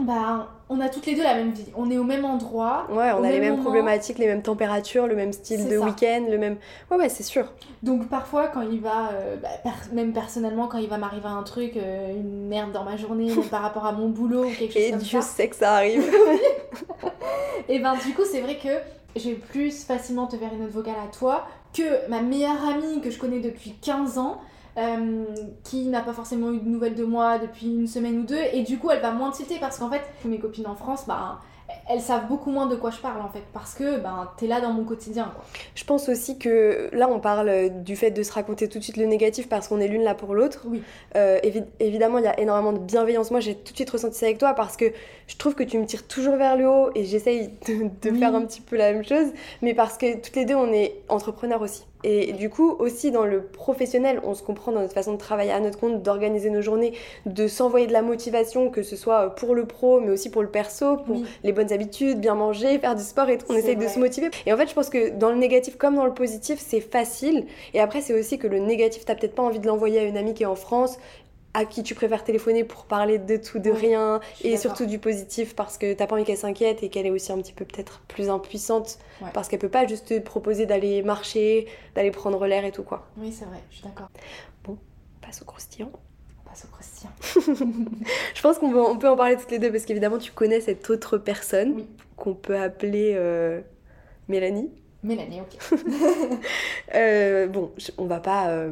ben, 0.00 0.46
on 0.68 0.80
a 0.80 0.88
toutes 0.88 1.06
les 1.06 1.14
deux 1.14 1.22
la 1.22 1.34
même 1.36 1.52
vie, 1.52 1.66
on 1.76 1.88
est 1.90 1.98
au 1.98 2.02
même 2.04 2.24
endroit, 2.24 2.86
Ouais, 2.90 3.12
on 3.12 3.22
a 3.22 3.28
les 3.28 3.34
même 3.34 3.40
mêmes 3.40 3.50
moment. 3.52 3.62
problématiques, 3.62 4.18
les 4.18 4.26
mêmes 4.26 4.42
températures, 4.42 5.06
le 5.06 5.14
même 5.14 5.32
style 5.32 5.68
de 5.68 5.78
week-end, 5.78 6.24
le 6.28 6.36
même. 6.36 6.56
Ouais, 6.90 6.96
ouais, 6.96 7.08
c'est 7.08 7.22
sûr. 7.22 7.52
donc 7.82 8.08
parfois 8.08 8.48
quand 8.48 8.62
il 8.62 8.80
va, 8.80 9.10
euh, 9.12 9.36
bah, 9.36 9.48
per- 9.62 9.94
même 9.94 10.12
personnellement 10.12 10.66
quand 10.66 10.78
il 10.78 10.88
va 10.88 10.98
m'arriver 10.98 11.28
un 11.28 11.42
truc, 11.44 11.76
euh, 11.76 12.10
une 12.12 12.48
merde 12.48 12.72
dans 12.72 12.82
ma 12.84 12.96
journée 12.96 13.30
par 13.50 13.62
rapport 13.62 13.86
à 13.86 13.92
mon 13.92 14.08
boulot 14.08 14.46
ou 14.46 14.50
quelque 14.50 14.72
chose 14.72 14.82
Et 14.82 14.90
comme 14.90 14.98
Dieu 15.00 15.20
ça, 15.20 15.26
sait 15.28 15.48
que 15.48 15.56
ça 15.56 15.74
arrive. 15.74 16.02
et 17.68 17.78
ben 17.78 17.94
du 18.04 18.12
coup 18.14 18.22
c'est 18.30 18.40
vrai 18.40 18.56
que 18.56 18.68
je 19.20 19.28
vais 19.28 19.34
plus 19.36 19.84
facilement 19.84 20.26
te 20.26 20.36
faire 20.36 20.52
une 20.52 20.60
note 20.62 20.70
vocale 20.72 20.94
à 21.04 21.10
toi 21.16 21.46
que 21.72 22.08
ma 22.10 22.20
meilleure 22.20 22.68
amie 22.68 23.00
que 23.00 23.10
je 23.10 23.18
connais 23.18 23.40
depuis 23.40 23.74
15 23.80 24.18
ans. 24.18 24.40
Euh, 24.78 25.24
qui 25.62 25.86
n'a 25.86 26.00
pas 26.00 26.12
forcément 26.12 26.50
eu 26.52 26.58
de 26.58 26.68
nouvelles 26.68 26.94
de 26.96 27.04
moi 27.04 27.38
depuis 27.38 27.66
une 27.66 27.86
semaine 27.86 28.18
ou 28.18 28.22
deux 28.24 28.40
et 28.52 28.62
du 28.62 28.78
coup 28.78 28.90
elle 28.90 29.00
va 29.00 29.12
moins 29.12 29.30
tilter 29.30 29.58
parce 29.60 29.78
qu'en 29.78 29.90
fait 29.90 30.02
mes 30.24 30.38
copines 30.38 30.66
en 30.66 30.74
France 30.74 31.04
bah 31.06 31.38
elles 31.88 32.00
savent 32.00 32.28
beaucoup 32.28 32.50
moins 32.50 32.66
de 32.66 32.76
quoi 32.76 32.90
je 32.90 32.98
parle 32.98 33.20
en 33.22 33.28
fait 33.28 33.42
parce 33.52 33.74
que 33.74 33.98
ben 33.98 34.30
t'es 34.36 34.46
là 34.46 34.60
dans 34.60 34.72
mon 34.72 34.84
quotidien 34.84 35.32
quoi. 35.34 35.44
Je 35.74 35.84
pense 35.84 36.08
aussi 36.10 36.38
que 36.38 36.88
là, 36.92 37.08
on 37.10 37.20
parle 37.20 37.82
du 37.82 37.96
fait 37.96 38.10
de 38.10 38.22
se 38.22 38.32
raconter 38.32 38.68
tout 38.68 38.78
de 38.78 38.84
suite 38.84 38.96
le 38.98 39.06
négatif 39.06 39.48
parce 39.48 39.68
qu'on 39.68 39.80
est 39.80 39.88
l'une 39.88 40.02
là 40.02 40.14
pour 40.14 40.34
l'autre. 40.34 40.62
Oui. 40.66 40.82
Euh, 41.16 41.38
évi- 41.42 41.64
évidemment, 41.80 42.18
il 42.18 42.24
y 42.24 42.28
a 42.28 42.38
énormément 42.38 42.72
de 42.74 42.78
bienveillance. 42.78 43.30
Moi, 43.30 43.40
j'ai 43.40 43.54
tout 43.54 43.72
de 43.72 43.76
suite 43.76 43.90
ressenti 43.90 44.18
ça 44.18 44.26
avec 44.26 44.38
toi 44.38 44.52
parce 44.54 44.76
que 44.76 44.84
je 45.26 45.36
trouve 45.36 45.54
que 45.54 45.62
tu 45.62 45.78
me 45.78 45.86
tires 45.86 46.06
toujours 46.06 46.36
vers 46.36 46.56
le 46.56 46.68
haut 46.68 46.90
et 46.94 47.04
j'essaye 47.04 47.48
de, 47.66 47.88
de 48.02 48.10
Oui. 48.10 48.18
faire 48.18 48.34
un 48.34 48.42
petit 48.44 48.60
peu 48.60 48.76
la 48.76 48.92
même 48.92 49.04
chose. 49.04 49.28
Mais 49.62 49.72
parce 49.74 49.96
que 49.96 50.16
toutes 50.20 50.36
les 50.36 50.44
deux, 50.44 50.54
on 50.54 50.70
est 50.72 50.94
entrepreneurs 51.08 51.62
aussi. 51.62 51.84
Et 52.06 52.34
du 52.34 52.50
coup, 52.50 52.76
aussi 52.78 53.10
dans 53.10 53.24
le 53.24 53.42
professionnel, 53.42 54.20
on 54.24 54.34
se 54.34 54.42
comprend 54.42 54.72
dans 54.72 54.80
notre 54.80 54.92
façon 54.92 55.12
de 55.14 55.18
travailler 55.18 55.52
à 55.52 55.58
notre 55.60 55.78
compte, 55.80 56.02
d'organiser 56.02 56.50
nos 56.50 56.60
journées, 56.60 56.92
de 57.24 57.48
s'envoyer 57.48 57.86
de 57.86 57.94
la 57.94 58.02
motivation, 58.02 58.68
que 58.68 58.82
ce 58.82 58.94
soit 58.94 59.30
pour 59.36 59.54
le 59.54 59.64
pro, 59.64 60.00
mais 60.00 60.10
aussi 60.10 60.28
pour 60.30 60.42
le 60.42 60.48
perso, 60.48 60.98
pour 60.98 61.16
Oui. 61.16 61.24
les 61.42 61.52
bonnes 61.52 61.72
habitudes, 61.72 62.20
bien 62.20 62.34
manger, 62.34 62.78
faire 62.78 62.94
du 62.94 63.02
sport 63.02 63.30
et 63.30 63.38
tout. 63.38 63.46
On 63.48 63.54
essaye 63.56 63.76
de 63.76 63.88
se 63.88 63.98
motiver. 63.98 64.28
Et 64.44 64.52
en 64.52 64.56
fait, 64.58 64.68
je 64.68 64.74
pense 64.74 64.90
que 64.90 65.10
dans 65.10 65.30
le 65.30 65.36
négatif 65.36 65.76
comme 65.78 65.94
dans 65.94 66.04
le 66.04 66.12
positif, 66.14 66.58
c'est 66.64 66.80
facile. 66.80 67.46
Et 67.72 67.80
après, 67.80 68.02
c'est 68.02 68.12
aussi 68.12 68.38
que 68.38 68.46
le 68.46 68.58
négatif, 68.58 69.06
t'as 69.06 69.14
peut-être 69.14 69.34
pas 69.34 69.42
envie 69.42 69.58
de 69.58 69.66
l'envoyer 69.66 69.98
à 70.00 70.02
une 70.04 70.18
amie 70.18 70.34
qui 70.34 70.42
est 70.42 70.46
en 70.46 70.56
France, 70.56 70.98
à 71.54 71.64
qui 71.64 71.82
tu 71.84 71.94
préfères 71.94 72.24
téléphoner 72.24 72.64
pour 72.64 72.84
parler 72.84 73.18
de 73.18 73.36
tout, 73.36 73.58
de 73.60 73.70
Oui, 73.70 73.78
rien, 73.78 74.20
et 74.42 74.56
surtout 74.56 74.86
du 74.86 74.98
positif 74.98 75.54
parce 75.54 75.78
que 75.78 75.92
t'as 75.94 76.06
pas 76.06 76.16
envie 76.16 76.24
qu'elle 76.24 76.36
s'inquiète 76.36 76.82
et 76.82 76.88
qu'elle 76.88 77.06
est 77.06 77.10
aussi 77.10 77.30
un 77.32 77.38
petit 77.38 77.52
peu 77.52 77.64
peut-être 77.64 78.00
plus 78.08 78.28
impuissante 78.28 78.98
Ouais. 79.22 79.28
parce 79.32 79.48
qu'elle 79.48 79.60
peut 79.60 79.68
pas 79.68 79.86
juste 79.86 80.08
te 80.08 80.18
proposer 80.18 80.66
d'aller 80.66 81.02
marcher, 81.02 81.66
d'aller 81.94 82.10
prendre 82.10 82.44
l'air 82.46 82.64
et 82.64 82.72
tout 82.72 82.82
quoi. 82.82 83.06
Oui 83.16 83.32
c'est 83.32 83.44
vrai, 83.44 83.58
je 83.70 83.76
suis 83.76 83.84
d'accord. 83.84 84.08
Passe 85.22 85.40
au 85.40 85.44
croustillant. 85.46 85.90
On 86.44 86.48
passe 86.50 86.66
au 86.66 86.68
croustillant. 86.68 87.12
Je 88.34 88.42
pense 88.42 88.58
qu'on 88.58 88.70
peut, 88.70 88.80
on 88.82 88.98
peut 88.98 89.08
en 89.08 89.16
parler 89.16 89.36
toutes 89.36 89.50
les 89.52 89.58
deux 89.58 89.70
parce 89.72 89.84
qu'évidemment 89.86 90.18
tu 90.18 90.32
connais 90.32 90.60
cette 90.60 90.90
autre 90.90 91.16
personne 91.16 91.72
Oui. 91.76 91.86
qu'on 92.16 92.34
peut 92.34 92.58
appeler 92.58 93.12
euh, 93.14 93.60
Mélanie. 94.28 94.70
Mélanie, 95.02 95.40
ok. 95.40 95.78
Euh, 96.94 97.46
bon, 97.46 97.72
on 97.98 98.04
va 98.06 98.20
pas, 98.20 98.48
euh, 98.48 98.70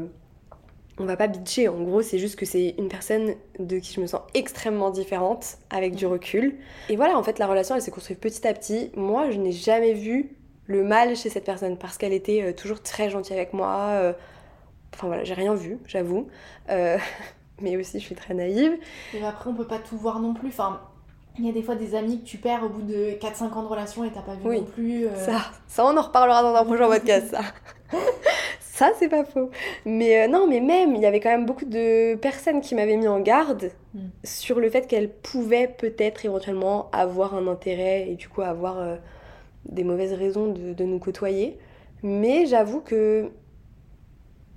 on 0.98 1.04
va 1.04 1.16
pas 1.16 1.26
bitcher. 1.26 1.68
En 1.68 1.80
gros, 1.82 2.02
c'est 2.02 2.18
juste 2.18 2.36
que 2.36 2.44
c'est 2.46 2.74
une 2.78 2.88
personne 2.88 3.34
de 3.58 3.78
qui 3.78 3.94
je 3.94 4.00
me 4.00 4.06
sens 4.06 4.20
extrêmement 4.34 4.90
différente 4.90 5.56
avec 5.70 5.94
du 5.94 6.06
recul. 6.06 6.56
Et 6.88 6.96
voilà, 6.96 7.16
en 7.18 7.22
fait, 7.22 7.38
la 7.38 7.46
relation, 7.46 7.74
elle 7.74 7.82
s'est 7.82 7.90
construite 7.90 8.20
petit 8.20 8.46
à 8.46 8.52
petit. 8.52 8.90
Moi, 8.96 9.30
je 9.30 9.38
n'ai 9.38 9.52
jamais 9.52 9.94
vu 9.94 10.36
le 10.66 10.84
mal 10.84 11.16
chez 11.16 11.28
cette 11.30 11.44
personne 11.44 11.76
parce 11.78 11.98
qu'elle 11.98 12.12
était 12.12 12.42
euh, 12.42 12.52
toujours 12.52 12.82
très 12.82 13.10
gentille 13.10 13.34
avec 13.36 13.52
moi. 13.52 13.76
euh, 13.92 14.12
Enfin 14.94 15.06
voilà, 15.06 15.24
j'ai 15.24 15.32
rien 15.34 15.54
vu, 15.54 15.78
j'avoue. 15.86 16.28
Euh, 16.68 16.98
mais 17.62 17.76
aussi, 17.78 17.98
je 17.98 18.04
suis 18.04 18.14
très 18.14 18.34
naïve. 18.34 18.76
Et 19.14 19.24
après, 19.24 19.48
on 19.48 19.54
peut 19.54 19.66
pas 19.66 19.78
tout 19.78 19.96
voir 19.96 20.20
non 20.20 20.34
plus. 20.34 20.48
Enfin, 20.48 20.80
il 21.38 21.46
y 21.46 21.48
a 21.48 21.52
des 21.52 21.62
fois 21.62 21.74
des 21.76 21.94
amis 21.94 22.20
que 22.20 22.26
tu 22.26 22.36
perds 22.36 22.62
au 22.64 22.68
bout 22.68 22.82
de 22.82 23.12
4-5 23.18 23.50
ans 23.54 23.62
de 23.62 23.68
relation 23.68 24.04
et 24.04 24.10
t'as 24.12 24.20
pas 24.20 24.34
vu 24.34 24.40
Oui. 24.44 24.58
non 24.60 24.66
plus. 24.66 25.06
euh, 25.06 25.16
Ça, 25.16 25.40
ça, 25.66 25.86
on 25.86 25.96
en 25.96 26.02
reparlera 26.02 26.42
dans 26.42 26.54
un 26.54 26.64
prochain 26.66 26.88
podcast, 26.88 27.28
ça. 27.30 27.40
ça, 28.86 28.92
c'est 28.98 29.08
pas 29.08 29.24
faux. 29.24 29.50
Mais 29.84 30.22
euh, 30.24 30.28
non, 30.28 30.46
mais 30.48 30.60
même, 30.60 30.94
il 30.96 31.02
y 31.02 31.06
avait 31.06 31.20
quand 31.20 31.30
même 31.30 31.46
beaucoup 31.46 31.64
de 31.64 32.14
personnes 32.16 32.60
qui 32.60 32.74
m'avaient 32.74 32.96
mis 32.96 33.08
en 33.08 33.20
garde 33.20 33.70
Mm. 33.94 33.98
sur 34.24 34.58
le 34.58 34.70
fait 34.70 34.86
qu'elles 34.86 35.10
pouvaient 35.10 35.68
peut-être 35.68 36.24
éventuellement 36.24 36.88
avoir 36.92 37.34
un 37.34 37.46
intérêt 37.46 38.08
et 38.08 38.14
du 38.14 38.26
coup 38.28 38.40
avoir 38.40 38.78
euh, 38.78 38.96
des 39.66 39.84
mauvaises 39.84 40.14
raisons 40.14 40.46
de, 40.50 40.72
de 40.72 40.84
nous 40.84 40.98
côtoyer. 40.98 41.58
Mais 42.02 42.46
j'avoue 42.46 42.80
que, 42.80 43.30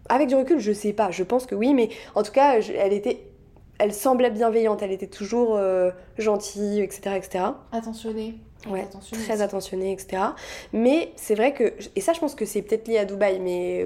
avec 0.10 0.29
du 0.29 0.36
recul, 0.36 0.60
je 0.60 0.72
sais 0.72 0.94
pas. 0.94 1.12
Je 1.12 1.24
pense 1.24 1.46
que 1.46 1.55
oui, 1.55 1.74
mais 1.74 1.89
en 2.15 2.24
tout 2.24 2.32
cas, 2.32 2.60
je- 2.62 2.74
elle 2.74 2.94
était. 2.94 3.27
Elle 3.77 3.91
semblait 3.94 4.32
bienveillante, 4.32 4.82
elle 4.84 4.94
était 4.94 5.05
toujours 5.08 5.58
euh, 5.58 5.91
gentille, 6.17 6.79
etc., 6.79 7.17
etc 7.17 7.44
Attentionné. 7.74 8.36
Ouais, 8.67 8.81
Attentionné 8.81 9.24
très 9.24 9.34
aussi. 9.34 9.41
attentionné, 9.43 9.91
etc. 9.91 10.22
Mais 10.74 11.12
c'est 11.15 11.36
vrai 11.36 11.53
que, 11.53 11.74
et 11.95 12.01
ça 12.01 12.13
je 12.13 12.19
pense 12.19 12.36
que 12.36 12.45
c'est 12.45 12.62
peut-être 12.62 12.88
lié 12.88 12.98
à 12.98 13.05
Dubaï, 13.05 13.39
mais 13.39 13.86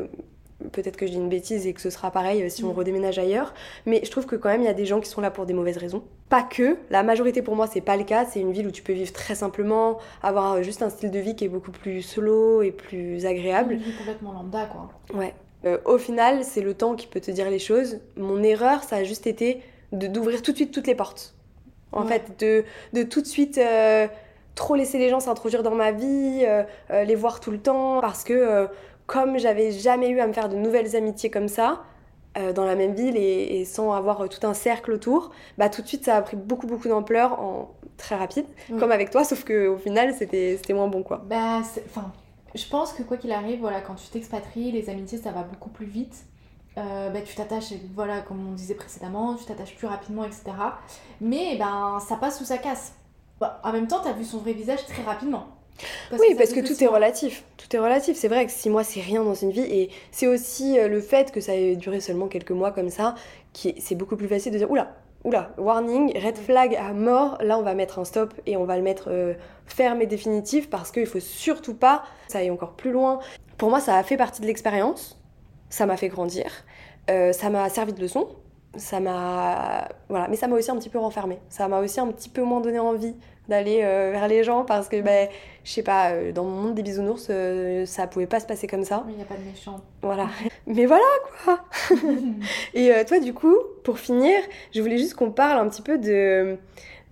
peut-être 0.71 0.98
que 0.98 1.05
je 1.07 1.12
dis 1.12 1.17
une 1.17 1.29
bêtise 1.29 1.65
et 1.67 1.74
que 1.74 1.79
ce 1.81 1.89
sera 1.89 2.12
pareil 2.12 2.43
euh, 2.43 2.50
si 2.50 2.63
on 2.65 2.69
Mm. 2.74 2.77
redéménage 2.77 3.17
ailleurs. 3.19 3.53
Mais 3.86 4.01
je 4.03 4.12
trouve 4.12 4.25
que 4.25 4.36
quand 4.36 4.50
même 4.50 4.62
il 4.62 4.65
y 4.65 4.69
a 4.69 4.74
des 4.74 4.86
gens 4.86 5.00
qui 5.00 5.09
sont 5.09 5.21
là 5.21 5.31
pour 5.31 5.45
des 5.45 5.53
mauvaises 5.53 5.77
raisons. 5.77 6.03
Pas 6.29 6.43
que, 6.43 6.77
la 6.89 7.01
majorité 7.03 7.41
pour 7.41 7.55
moi 7.55 7.65
c'est 7.67 7.81
pas 7.81 7.95
le 7.98 8.03
cas, 8.03 8.25
c'est 8.25 8.39
une 8.41 8.51
ville 8.51 8.67
où 8.67 8.71
tu 8.71 8.83
peux 8.83 8.93
vivre 8.93 9.12
très 9.13 9.36
simplement, 9.36 9.98
avoir 10.21 10.53
euh, 10.53 10.62
juste 10.62 10.81
un 10.81 10.89
style 10.89 11.12
de 11.12 11.19
vie 11.19 11.36
qui 11.36 11.45
est 11.45 11.50
beaucoup 11.50 11.71
plus 11.71 12.01
slow 12.01 12.62
et 12.62 12.71
plus 12.71 13.25
agréable. 13.25 13.74
Une 13.74 13.79
vie 13.79 13.93
complètement 13.98 14.33
lambda, 14.33 14.65
quoi. 14.65 14.89
Ouais. 15.17 15.33
Euh, 15.65 15.77
au 15.86 15.98
final, 15.98 16.43
c'est 16.45 16.62
le 16.62 16.74
temps 16.74 16.95
qui 16.95 17.07
peut 17.07 17.19
te 17.19 17.31
dire 17.31 17.50
les 17.50 17.59
choses. 17.59 18.00
Mon 18.15 18.41
erreur, 18.43 18.83
ça 18.83 18.98
a 18.98 19.03
juste 19.03 19.27
été 19.27 19.62
d'ouvrir 19.91 20.41
tout 20.41 20.51
de 20.51 20.55
suite 20.57 20.71
toutes 20.74 20.88
les 20.88 20.95
portes. 20.95 21.36
En 21.91 22.03
Ouais. 22.05 22.07
fait, 22.19 22.39
de, 22.39 22.63
de 22.93 23.03
tout 23.03 23.21
de 23.21 23.25
suite 23.27 23.57
euh, 23.57 24.07
trop 24.56 24.75
laisser 24.75 24.98
les 24.98 25.10
gens 25.10 25.20
s'introduire 25.20 25.63
dans 25.63 25.75
ma 25.75 25.91
vie, 25.91 26.46
les 26.89 27.15
voir 27.15 27.39
tout 27.39 27.51
le 27.51 27.60
temps, 27.60 28.01
parce 28.01 28.24
que 28.24 28.68
comme 29.08 29.38
j'avais 29.39 29.72
jamais 29.72 30.10
eu 30.10 30.20
à 30.20 30.27
me 30.27 30.34
faire 30.34 30.50
de 30.50 30.56
nouvelles 30.56 30.96
amitiés 30.96 31.29
comme 31.29 31.48
ça, 31.48 31.84
dans 32.56 32.65
la 32.65 32.75
même 32.75 32.94
ville 32.94 33.18
et, 33.18 33.65
sans 33.65 33.94
avoir 33.94 34.27
tout 34.29 34.46
un 34.46 34.53
cercle 34.53 34.91
autour, 34.91 35.32
bah 35.58 35.70
tout 35.70 35.82
de 35.82 35.88
suite 35.88 36.06
ça 36.06 36.18
a 36.18 36.22
pris 36.22 36.38
beaucoup 36.38 36.68
beaucoup 36.68 36.88
d'ampleur 36.88 37.39
en 37.39 37.72
très 37.98 38.15
rapide, 38.15 38.46
comme 38.79 38.91
avec 38.91 39.10
toi, 39.12 39.24
sauf 39.24 39.44
qu'au 39.44 39.77
final 39.77 40.13
c'était 40.13 40.60
moins 40.74 40.88
bon 40.88 41.03
quoi. 41.03 41.22
Bah, 41.25 41.62
enfin, 41.86 42.12
je 42.56 42.65
pense 42.68 42.94
que 42.94 43.03
quoi 43.03 43.18
qu'il 43.18 43.32
arrive, 43.32 43.60
voilà, 43.60 43.82
quand 43.82 43.96
tu 43.96 44.08
t'expatries, 44.08 44.72
les 44.72 44.89
amitiés 44.89 45.18
ça 45.18 45.32
va 45.32 45.44
beaucoup 45.44 45.70
plus 45.70 45.86
vite. 45.86 46.25
Euh, 46.77 47.10
bah, 47.10 47.22
tu 47.22 47.36
t'attaches, 47.36 47.74
voilà, 47.94 48.22
comme 48.22 48.48
on 48.48 48.53
disait 48.53 48.75
précédemment, 48.75 49.36
tu 49.36 49.46
t'attaches 49.46 49.75
plus 49.75 49.88
rapidement, 49.88 50.24
etc. 50.24 50.44
Mais 51.20 51.58
ben, 51.58 52.00
ça 52.08 52.15
passe 52.15 52.39
ou 52.41 52.46
ça 52.46 52.58
casse. 52.58 52.94
Bah, 53.39 53.62
en 53.63 53.72
même 53.72 53.88
temps, 53.88 54.01
tu 54.01 54.10
as 54.10 54.13
vu 54.13 54.24
son 54.24 54.39
vrai 54.39 54.53
visage 54.53 54.86
très 54.86 55.03
rapidement. 55.03 55.48
oui, 56.12 56.36
parce 56.38 56.51
que 56.51 56.60
tout 56.60 56.84
est 56.84 56.88
relatif. 56.88 57.43
Tout 57.58 57.75
est 57.75 57.79
relatif. 57.79 58.17
C'est 58.17 58.27
vrai 58.27 58.46
que 58.46 58.51
six 58.51 58.69
mois, 58.69 58.84
c'est 58.84 59.01
rien 59.01 59.24
dans 59.24 59.34
une 59.34 59.51
vie. 59.51 59.62
Et 59.62 59.89
c'est 60.12 60.27
aussi 60.27 60.77
euh, 60.77 60.88
le 60.88 61.01
fait 61.01 61.31
que 61.31 61.41
ça 61.41 61.55
ait 61.55 61.75
duré 61.75 62.00
seulement 62.00 62.27
quelques 62.27 62.51
mois 62.51 62.72
comme 62.72 62.89
ça, 62.89 63.15
qui 63.53 63.75
c'est 63.79 63.96
beaucoup 63.96 64.17
plus 64.17 64.27
facile 64.27 64.51
de 64.51 64.58
dire 64.58 64.69
oula, 64.69 64.96
oula, 65.24 65.51
warning, 65.58 66.17
red 66.22 66.38
flag 66.38 66.75
à 66.75 66.93
mort. 66.93 67.38
Là, 67.41 67.58
on 67.58 67.63
va 67.63 67.75
mettre 67.75 68.00
un 68.00 68.05
stop 68.05 68.34
et 68.46 68.58
on 68.58 68.65
va 68.65 68.75
le 68.75 68.84
mettre 68.84 69.10
euh, 69.10 69.34
ferme 69.67 70.01
et 70.01 70.08
définitif 70.08 70.69
parce 70.69 70.91
qu'il 70.91 71.05
faut 71.05 71.19
surtout 71.19 71.74
pas 71.74 72.03
ça 72.27 72.39
aille 72.39 72.51
encore 72.51 72.74
plus 72.74 72.91
loin. 72.91 73.19
Pour 73.58 73.69
moi, 73.69 73.79
ça 73.79 73.98
a 73.98 74.03
fait 74.03 74.17
partie 74.17 74.41
de 74.41 74.48
l'expérience 74.48 75.19
ça 75.69 75.86
m'a 75.86 75.98
fait 75.98 76.10
grandir, 76.10 76.51
euh, 77.10 77.31
ça 77.31 77.50
m'a 77.50 77.69
servi 77.69 77.93
de 77.93 78.01
leçon, 78.01 78.27
ça 78.76 79.00
m'a 79.00 79.88
voilà, 80.10 80.28
mais 80.28 80.36
ça 80.36 80.48
m'a 80.48 80.56
aussi 80.56 80.72
un 80.72 80.78
petit 80.78 80.90
peu 80.90 81.00
renfermé. 81.00 81.40
Ça 81.50 81.68
m'a 81.68 81.80
aussi 81.80 82.00
un 82.00 82.08
petit 82.08 82.30
peu 82.30 82.44
moins 82.44 82.62
donné 82.62 82.80
envie 82.80 83.16
d'aller 83.48 83.82
euh, 83.84 84.12
vers 84.12 84.28
les 84.28 84.44
gens 84.44 84.64
parce 84.64 84.90
que 84.90 85.02
ben 85.02 85.28
je 85.64 85.72
sais 85.72 85.82
pas 85.82 86.12
euh, 86.12 86.32
dans 86.32 86.44
mon 86.44 86.62
monde 86.62 86.76
des 86.76 86.84
bisounours 86.84 87.32
ça 87.86 88.06
pouvait 88.06 88.28
pas 88.28 88.40
se 88.40 88.46
passer 88.46 88.68
comme 88.68 88.84
ça. 88.84 89.04
Il 89.10 89.16
n'y 89.16 89.22
a 89.22 89.26
pas 89.26 89.36
de 89.36 89.44
méchant. 89.44 89.82
Voilà. 90.02 90.28
mais 90.68 90.86
voilà 90.86 91.04
quoi. 91.46 91.60
Et 92.74 92.92
toi 93.06 93.20
du 93.20 93.34
coup, 93.34 93.56
pour 93.84 94.00
finir, 94.00 94.38
je 94.74 94.82
voulais 94.82 94.98
juste 94.98 95.16
qu'on 95.16 95.32
parle 95.32 95.60
un 95.60 95.70
petit 95.70 95.82
peu 95.82 95.98
de 95.98 96.58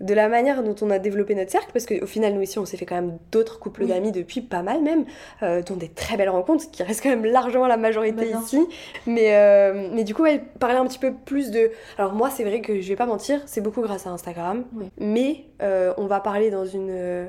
de 0.00 0.14
la 0.14 0.28
manière 0.28 0.62
dont 0.62 0.76
on 0.80 0.90
a 0.90 0.98
développé 0.98 1.34
notre 1.34 1.50
cercle, 1.50 1.70
parce 1.72 1.86
qu'au 1.86 2.06
final, 2.06 2.34
nous 2.34 2.42
ici, 2.42 2.58
on 2.58 2.64
s'est 2.64 2.76
fait 2.76 2.86
quand 2.86 2.94
même 2.94 3.18
d'autres 3.32 3.58
couples 3.58 3.86
d'amis 3.86 4.12
depuis 4.12 4.40
pas 4.40 4.62
mal 4.62 4.82
même, 4.82 5.04
euh, 5.42 5.62
dont 5.62 5.76
des 5.76 5.88
très 5.88 6.16
belles 6.16 6.28
rencontres, 6.28 6.70
qui 6.70 6.82
restent 6.82 7.02
quand 7.02 7.08
même 7.08 7.24
largement 7.24 7.66
la 7.66 7.76
majorité 7.76 8.32
bah, 8.32 8.40
ici. 8.42 8.64
Mais, 9.06 9.34
euh, 9.34 9.88
mais 9.92 10.04
du 10.04 10.14
coup, 10.14 10.22
ouais, 10.22 10.40
parler 10.60 10.76
un 10.76 10.86
petit 10.86 10.98
peu 10.98 11.12
plus 11.12 11.50
de... 11.50 11.70
Alors 11.98 12.12
moi, 12.12 12.30
c'est 12.30 12.44
vrai 12.44 12.60
que 12.60 12.80
je 12.80 12.88
vais 12.88 12.96
pas 12.96 13.06
mentir, 13.06 13.40
c'est 13.46 13.60
beaucoup 13.60 13.82
grâce 13.82 14.06
à 14.06 14.10
Instagram, 14.10 14.64
mais 14.98 15.44
euh, 15.62 15.92
on 15.96 16.06
va 16.06 16.20
parler 16.20 16.50
dans 16.50 16.64
une... 16.64 17.28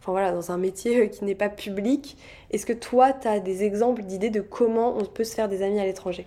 Enfin 0.00 0.12
voilà, 0.12 0.32
dans 0.32 0.52
un 0.52 0.58
métier 0.58 1.08
qui 1.08 1.24
n'est 1.24 1.34
pas 1.34 1.48
public. 1.48 2.18
Est-ce 2.50 2.66
que 2.66 2.74
toi, 2.74 3.14
tu 3.14 3.26
as 3.26 3.40
des 3.40 3.64
exemples 3.64 4.02
d'idées 4.02 4.28
de 4.28 4.42
comment 4.42 4.98
on 4.98 5.06
peut 5.06 5.24
se 5.24 5.34
faire 5.34 5.48
des 5.48 5.62
amis 5.62 5.80
à 5.80 5.86
l'étranger? 5.86 6.26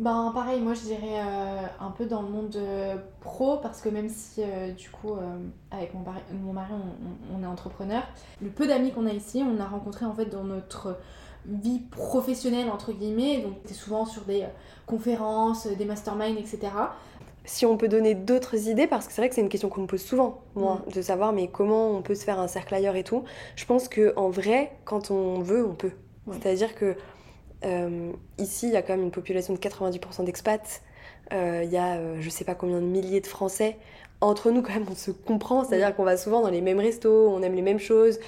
Ben 0.00 0.32
pareil, 0.34 0.62
moi 0.62 0.72
je 0.72 0.80
dirais 0.80 1.20
euh, 1.20 1.66
un 1.78 1.90
peu 1.90 2.06
dans 2.06 2.22
le 2.22 2.28
monde 2.28 2.56
euh, 2.56 2.96
pro 3.20 3.58
parce 3.58 3.82
que 3.82 3.90
même 3.90 4.08
si 4.08 4.42
euh, 4.42 4.72
du 4.72 4.88
coup 4.88 5.12
avec 5.70 5.92
mon, 5.92 6.00
mari, 6.00 6.20
mon 6.42 6.54
mari 6.54 6.72
on, 7.36 7.42
est 7.42 7.46
entrepreneur, 7.46 8.02
le 8.40 8.48
peu 8.48 8.66
d'amis 8.66 8.92
qu'on 8.92 9.06
a 9.06 9.12
ici, 9.12 9.44
on 9.46 9.60
a 9.60 9.66
rencontré 9.66 10.06
en 10.06 10.14
fait 10.14 10.24
dans 10.24 10.42
notre 10.42 10.96
vie 11.44 11.80
professionnelle 11.80 12.70
entre 12.70 12.92
guillemets, 12.92 13.42
donc 13.42 13.56
c'est 13.66 13.74
souvent 13.74 14.06
sur 14.06 14.22
des 14.22 14.46
conférences, 14.86 15.66
des 15.66 15.84
masterminds, 15.84 16.38
etc. 16.38 16.72
Si 17.44 17.66
on 17.66 17.76
peut 17.76 17.88
donner 17.88 18.14
d'autres 18.14 18.68
idées, 18.68 18.86
parce 18.86 19.06
que 19.06 19.12
c'est 19.12 19.20
vrai 19.20 19.28
que 19.28 19.34
c'est 19.34 19.40
une 19.42 19.50
question 19.50 19.68
qu'on 19.68 19.82
me 19.82 19.86
pose 19.86 20.02
souvent, 20.02 20.40
moi, 20.54 20.80
mm. 20.86 20.92
de 20.92 21.02
savoir 21.02 21.34
mais 21.34 21.48
comment 21.48 21.90
on 21.90 22.00
peut 22.00 22.14
se 22.14 22.24
faire 22.24 22.40
un 22.40 22.48
cercle 22.48 22.74
ailleurs 22.74 22.96
et 22.96 23.04
tout. 23.04 23.24
Je 23.54 23.66
pense 23.66 23.86
que 23.86 24.14
en 24.16 24.30
vrai, 24.30 24.72
quand 24.86 25.10
on 25.10 25.40
veut, 25.40 25.66
on 25.66 25.74
peut. 25.74 25.92
C'est-à-dire 26.32 26.74
que 26.74 26.96
ici, 28.38 28.68
il 28.68 28.72
y 28.72 28.76
a 28.76 28.82
quand 28.82 28.94
même 28.94 29.04
une 29.04 29.10
population 29.10 29.54
de 29.54 29.58
90% 29.58 30.24
d'expats. 30.24 30.82
Euh, 31.32 31.62
il 31.64 31.70
y 31.70 31.76
a 31.76 31.96
euh, 31.96 32.16
je 32.20 32.28
sais 32.28 32.44
pas 32.44 32.54
combien 32.54 32.80
de 32.80 32.86
milliers 32.86 33.20
de 33.20 33.26
Français. 33.26 33.76
Entre 34.20 34.50
nous, 34.50 34.62
quand 34.62 34.74
même, 34.74 34.86
on 34.90 34.94
se 34.94 35.10
comprend, 35.10 35.64
c'est-à-dire 35.64 35.94
qu'on 35.94 36.04
va 36.04 36.16
souvent 36.16 36.42
dans 36.42 36.50
les 36.50 36.60
mêmes 36.60 36.80
restos, 36.80 37.28
on 37.28 37.42
aime 37.42 37.54
les 37.54 37.62
mêmes 37.62 37.78
choses. 37.78 38.18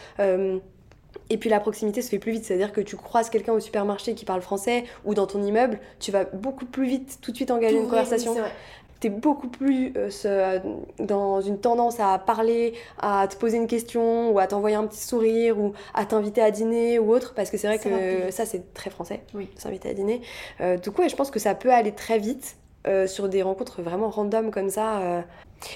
Et 1.29 1.37
puis 1.37 1.51
la 1.51 1.61
proximité 1.61 2.03
se 2.03 2.09
fait 2.09 2.18
plus 2.18 2.33
vite, 2.33 2.45
c'est-à-dire 2.45 2.73
que 2.73 2.81
tu 2.81 2.97
croises 2.97 3.31
quelqu'un 3.31 3.53
au 3.53 3.61
supermarché 3.61 4.14
qui 4.14 4.25
parle 4.25 4.40
français 4.40 4.85
ou 5.05 5.14
dans 5.14 5.27
ton 5.27 5.42
immeuble, 5.42 5.79
tu 5.99 6.11
vas 6.11 6.25
beaucoup 6.25 6.64
plus 6.64 6.87
vite 6.87 7.18
tout 7.21 7.31
de 7.31 7.37
suite 7.37 7.51
engager 7.51 7.77
une 7.77 7.88
conversation 7.88 8.35
t'es 9.03 9.11
beaucoup 9.11 9.49
plus 9.49 9.93
euh, 9.97 10.61
dans 11.01 11.41
une 11.41 11.59
tendance 11.59 11.99
à 11.99 12.19
parler, 12.19 12.75
à 13.01 13.27
te 13.27 13.37
poser 13.37 13.57
une 13.57 13.67
question 13.67 14.31
ou 14.31 14.38
à 14.38 14.47
t'envoyer 14.47 14.77
un 14.77 14.87
petit 14.87 15.03
sourire 15.03 15.59
ou 15.59 15.73
à 15.93 16.07
t'inviter 16.07 16.41
à 16.41 16.53
dîner 16.53 17.01
ou 17.01 17.12
autre 17.12 17.35
parce 17.35 17.51
que 17.51 17.57
c'est 17.57 17.67
vrai 17.67 17.79
que 17.81 18.31
ça 18.31 18.47
c'est 18.47 18.73
très 18.75 18.91
français, 18.91 19.25
oui. 19.35 19.49
s'inviter 19.57 19.91
à 19.91 19.95
dîner. 19.95 20.23
Euh, 20.61 20.77
du 20.77 20.93
coup, 20.93 21.03
je 21.09 21.17
pense 21.17 21.33
que 21.33 21.41
ça 21.41 21.57
peut 21.57 21.73
aller 21.73 21.91
très 21.91 22.21
vite 22.21 22.55
euh, 22.87 23.07
sur 23.07 23.29
des 23.29 23.42
rencontres 23.42 23.83
vraiment 23.83 24.11
random 24.11 24.51
comme 24.51 24.71
ça. 24.71 25.25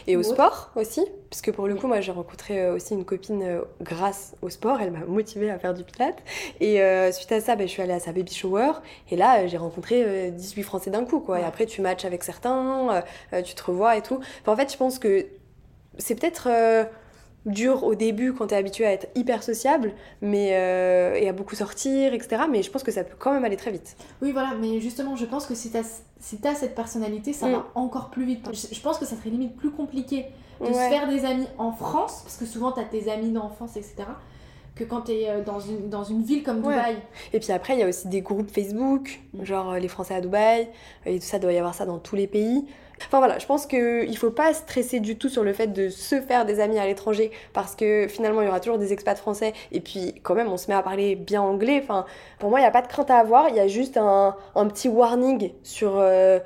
Et 0.07 0.17
au 0.17 0.23
sport 0.23 0.71
aussi, 0.77 1.05
parce 1.31 1.43
que 1.43 1.51
pour 1.51 1.67
le 1.67 1.75
coup, 1.75 1.87
moi 1.87 2.01
j'ai 2.01 2.13
rencontré 2.13 2.61
euh, 2.61 2.75
aussi 2.75 2.95
une 2.95 3.05
copine 3.05 3.43
euh, 3.43 3.61
grâce 3.81 4.35
au 4.43 4.51
sport, 4.51 4.81
elle 4.81 4.91
m'a 4.91 5.05
motivée 5.07 5.51
à 5.51 5.59
faire 5.59 5.75
du 5.75 5.85
pilate. 5.85 6.19
Et 6.61 6.83
euh, 6.83 7.13
suite 7.13 7.33
à 7.33 7.41
ça, 7.41 7.57
ben, 7.57 7.67
je 7.67 7.73
suis 7.73 7.83
allée 7.83 7.93
à 7.93 8.01
sa 8.01 8.13
baby 8.13 8.33
shower, 8.33 8.73
et 9.11 9.17
là 9.17 9.47
j'ai 9.47 9.57
rencontré 9.57 10.31
18 10.31 10.63
Français 10.63 10.91
d'un 10.91 11.05
coup, 11.05 11.21
quoi. 11.21 11.41
Et 11.41 11.45
après, 11.45 11.67
tu 11.67 11.81
matches 11.81 12.05
avec 12.05 12.25
certains, 12.25 13.03
tu 13.45 13.55
te 13.55 13.63
revois 13.63 13.97
et 13.97 14.03
tout. 14.03 14.21
en 14.47 14.57
fait, 14.57 14.73
je 14.73 14.77
pense 14.77 14.99
que 14.99 15.27
c'est 15.99 16.15
peut-être 16.15 16.49
dur 17.47 17.85
au 17.85 17.95
début 17.95 18.33
quand 18.33 18.49
tu 18.49 18.55
es 18.55 18.57
habitué 18.57 18.85
à 18.85 18.93
être 18.93 19.07
hyper 19.15 19.43
sociable 19.43 19.93
mais, 20.21 20.49
et 20.49 21.29
à 21.29 21.33
beaucoup 21.33 21.55
sortir, 21.55 22.13
etc. 22.13 22.43
Mais 22.51 22.63
je 22.63 22.71
pense 22.71 22.83
que 22.83 22.93
ça 22.93 23.05
peut 23.05 23.17
quand 23.19 23.33
même 23.33 23.45
aller 23.45 23.57
très 23.57 23.71
vite. 23.71 23.97
Oui, 24.21 24.33
voilà, 24.33 24.53
mais 24.61 24.81
justement, 24.81 25.17
je 25.17 25.25
pense 25.25 25.47
que 25.47 25.55
si 25.55 25.71
tu 25.71 25.77
as 25.77 26.03
si 26.19 26.39
as 26.45 26.55
cette 26.55 26.75
personnalité, 26.75 27.33
ça 27.33 27.49
va 27.49 27.59
mm. 27.59 27.65
encore 27.75 28.11
plus 28.11 28.25
vite. 28.25 28.49
Je, 28.53 28.81
pense 28.81 28.99
que 28.99 29.05
ça 29.05 29.17
serait 29.17 29.31
limite 29.31 29.57
plus 29.57 29.71
compliqué 29.71 30.27
de 30.61 30.67
se 30.67 30.73
faire 30.73 31.09
des 31.09 31.25
amis 31.25 31.47
en 31.59 31.73
France, 31.73 32.23
parce 32.25 32.37
que 32.37 32.47
souvent 32.47 32.73
tu 32.73 32.81
as 32.81 32.85
tes 32.85 33.11
amis 33.11 33.31
d'enfance, 33.31 33.77
etc., 33.77 34.05
que 34.77 34.85
quand 34.85 35.03
tu 35.03 35.13
es 35.13 35.29
euh, 35.29 35.43
dans 35.43 35.59
une, 35.59 35.89
dans 35.89 36.05
une 36.05 36.23
ville 36.23 36.43
comme 36.43 36.61
Dubaï. 36.61 36.97
Et 37.33 37.41
puis 37.41 37.51
après, 37.51 37.75
il 37.75 37.81
y 37.81 37.83
a 37.83 37.89
aussi 37.89 38.09
des 38.09 38.21
groupes 38.21 38.51
Facebook, 38.51 39.21
mm. 39.33 39.45
genre 39.45 39.73
euh, 39.73 39.79
les 39.79 39.89
Français 39.89 40.15
à 40.15 40.21
Dubaï, 40.21 40.69
et 41.07 41.19
tout 41.19 41.25
ça, 41.25 41.39
doit 41.39 41.53
y 41.53 41.59
avoir 41.59 41.75
ça 41.75 41.87
dans 41.87 41.99
tous 41.99 42.15
les 42.15 42.27
pays. 42.27 42.65
Enfin 43.03 43.19
voilà, 43.19 43.39
je 43.39 43.47
pense 43.47 43.67
qu'il 43.67 44.11
ne 44.11 44.17
faut 44.17 44.31
pas 44.31 44.55
stresser 44.55 45.01
du 45.01 45.19
tout 45.19 45.29
sur 45.29 45.45
le 45.45 45.53
fait 45.53 45.67
de 45.67 45.91
se 45.91 46.21
faire 46.21 46.47
des 46.47 46.61
amis 46.61 46.79
à 46.79 46.87
l'étranger 46.87 47.31
parce 47.53 47.77
que 47.77 48.07
finalement 48.09 48.41
il 48.41 48.47
y 48.47 48.49
aura 48.49 48.59
toujours 48.59 48.79
des 48.79 48.95
expats 48.95 49.19
français 49.19 49.53
et 49.71 49.81
puis 49.81 50.15
quand 50.23 50.35
même 50.35 50.49
on 50.49 50.57
se 50.57 50.71
met 50.71 50.75
à 50.75 50.83
parler 50.83 51.15
bien 51.15 51.43
anglais. 51.43 51.79
Enfin, 51.83 52.07
pour 52.39 52.49
moi 52.49 52.59
il 52.59 52.63
n'y 52.63 52.69
a 52.69 52.71
pas 52.71 52.81
de 52.81 52.87
crainte 52.87 53.11
à 53.11 53.19
avoir, 53.19 53.51
il 53.51 53.57
y 53.57 53.61
a 53.61 53.69
juste 53.69 53.99
un, 53.99 54.35
petit 54.55 54.89
warning 54.89 55.53
sur... 55.63 55.99
Euh, 55.99 56.39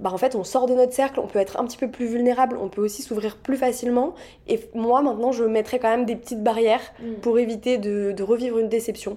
bah 0.00 0.10
en 0.12 0.18
fait 0.18 0.34
on 0.34 0.44
sort 0.44 0.66
de 0.66 0.74
notre 0.74 0.92
cercle, 0.92 1.20
on 1.20 1.26
peut 1.26 1.38
être 1.38 1.58
un 1.58 1.64
petit 1.64 1.78
peu 1.78 1.90
plus 1.90 2.06
vulnérable, 2.06 2.58
on 2.60 2.68
peut 2.68 2.82
aussi 2.82 3.02
s'ouvrir 3.02 3.36
plus 3.36 3.56
facilement. 3.56 4.14
Et 4.48 4.60
moi 4.74 5.02
maintenant 5.02 5.32
je 5.32 5.44
mettrai 5.44 5.78
quand 5.78 5.90
même 5.90 6.04
des 6.04 6.16
petites 6.16 6.42
barrières 6.42 6.92
mm. 7.00 7.14
pour 7.20 7.38
éviter 7.38 7.78
de 7.78 8.22
revivre 8.22 8.58
une 8.58 8.68
déception. 8.68 9.16